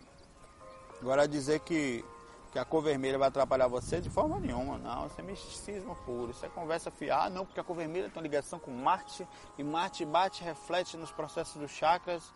[1.01, 2.03] Agora dizer que,
[2.51, 6.31] que a cor vermelha vai atrapalhar você de forma nenhuma, não, isso é misticismo puro,
[6.31, 9.27] isso é conversa fiada, ah, não, porque a cor vermelha tem ligação com Marte,
[9.57, 12.33] e Marte bate reflete nos processos dos chakras,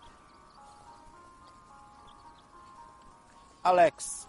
[3.64, 4.28] Alex,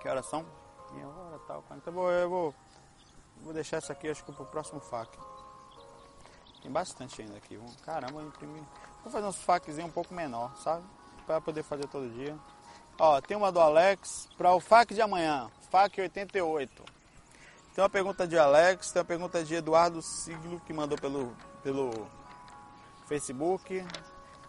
[0.00, 0.44] Que horas são?
[0.92, 1.64] Meia hora tal.
[1.74, 2.54] Então eu vou, eu vou,
[3.42, 5.18] vou deixar essa aqui, acho que pro próximo FAQ.
[6.62, 7.58] Tem bastante ainda aqui.
[7.84, 8.62] Caramba, eu imprimi.
[9.02, 10.84] Vou fazer uns FAQzinhos um pouco menor, sabe?
[11.26, 12.38] Para poder fazer todo dia.
[12.98, 15.50] Ó, tem uma do Alex para o FAQ de amanhã.
[15.70, 16.84] FAQ 88.
[17.74, 22.06] Tem uma pergunta de Alex, tem uma pergunta de Eduardo Siglo, que mandou pelo, pelo
[23.08, 23.84] Facebook.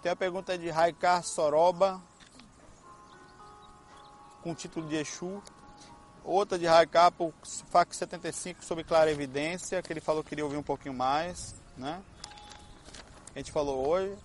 [0.01, 2.01] Tem uma pergunta de Raikar Soroba,
[4.43, 5.41] com título de Exu.
[6.23, 7.33] Outra de Raikar, por
[7.69, 12.01] FAQ 75, sobre clara evidência, que ele falou que queria ouvir um pouquinho mais né?
[13.35, 14.15] A gente falou hoje.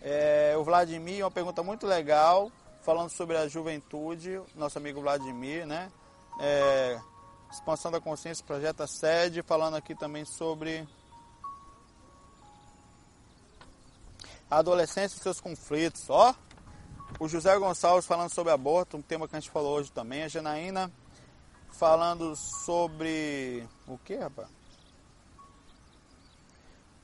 [0.00, 2.50] É, o Vladimir, uma pergunta muito legal,
[2.82, 5.90] falando sobre a juventude, nosso amigo Vladimir, né?
[6.40, 7.00] É,
[7.50, 10.88] expansão da consciência, projeto sede, falando aqui também sobre
[14.50, 16.34] a adolescência e seus conflitos, ó.
[17.20, 20.24] O José Gonçalves falando sobre aborto, um tema que a gente falou hoje também.
[20.24, 20.90] A Janaína
[21.72, 24.48] falando sobre o que, rapaz?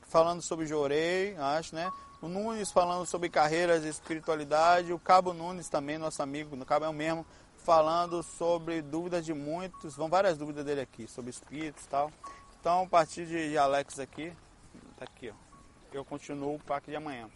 [0.09, 1.91] falando sobre Jorei, acho, né?
[2.21, 4.91] O Nunes falando sobre carreiras e espiritualidade.
[4.91, 7.25] O Cabo Nunes também, nosso amigo, no Cabo é o mesmo,
[7.57, 9.95] falando sobre dúvidas de muitos.
[9.95, 12.11] Vão várias dúvidas dele aqui, sobre espíritos e tal.
[12.59, 14.33] Então, a partir de Alex aqui,
[14.97, 15.33] tá aqui, ó.
[15.93, 17.29] Eu continuo o parque de amanhã.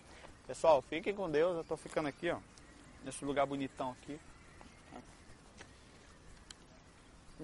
[0.46, 1.56] Pessoal, fiquem com Deus.
[1.56, 2.40] Eu tô ficando aqui, ó.
[3.06, 4.20] Nesse lugar bonitão aqui.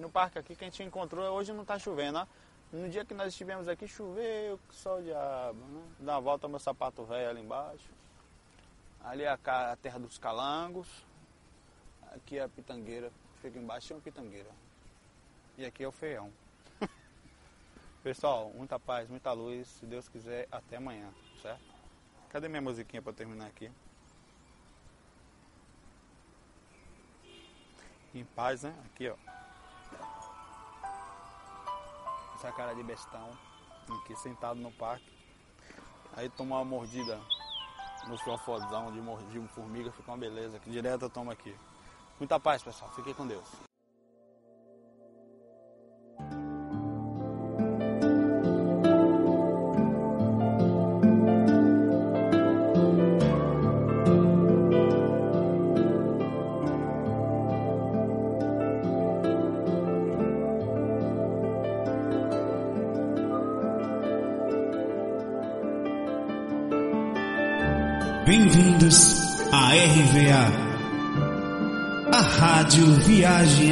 [0.00, 2.26] No parque aqui que a gente encontrou, hoje não tá chovendo, ó.
[2.72, 5.82] No dia que nós estivemos aqui, choveu, sol diabo, né?
[5.98, 7.90] Dá uma volta meu sapato velho ali embaixo.
[9.04, 10.88] Ali é a, a terra dos calangos.
[12.12, 13.12] Aqui é a pitangueira.
[13.42, 14.48] Fica embaixo é uma pitangueira.
[15.58, 16.32] E aqui é o feião.
[18.02, 19.68] Pessoal, muita paz, muita luz.
[19.68, 21.62] Se Deus quiser, até amanhã, certo?
[22.30, 23.70] Cadê minha musiquinha para terminar aqui?
[28.14, 28.74] Em paz, né?
[28.86, 29.39] Aqui, ó
[32.40, 33.28] essa cara de bestão,
[34.00, 35.04] aqui sentado no parque.
[36.16, 37.20] Aí tomar uma mordida
[38.08, 40.58] no fiofozão de mordir formiga, fica uma beleza.
[40.58, 41.54] Que direto eu tomo aqui.
[42.18, 42.90] Muita paz, pessoal.
[42.92, 43.69] Fiquem com Deus.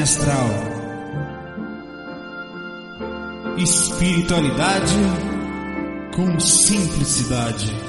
[0.09, 0.49] Viagem Astral.
[3.59, 4.95] Espiritualidade
[6.15, 7.88] com simplicidade.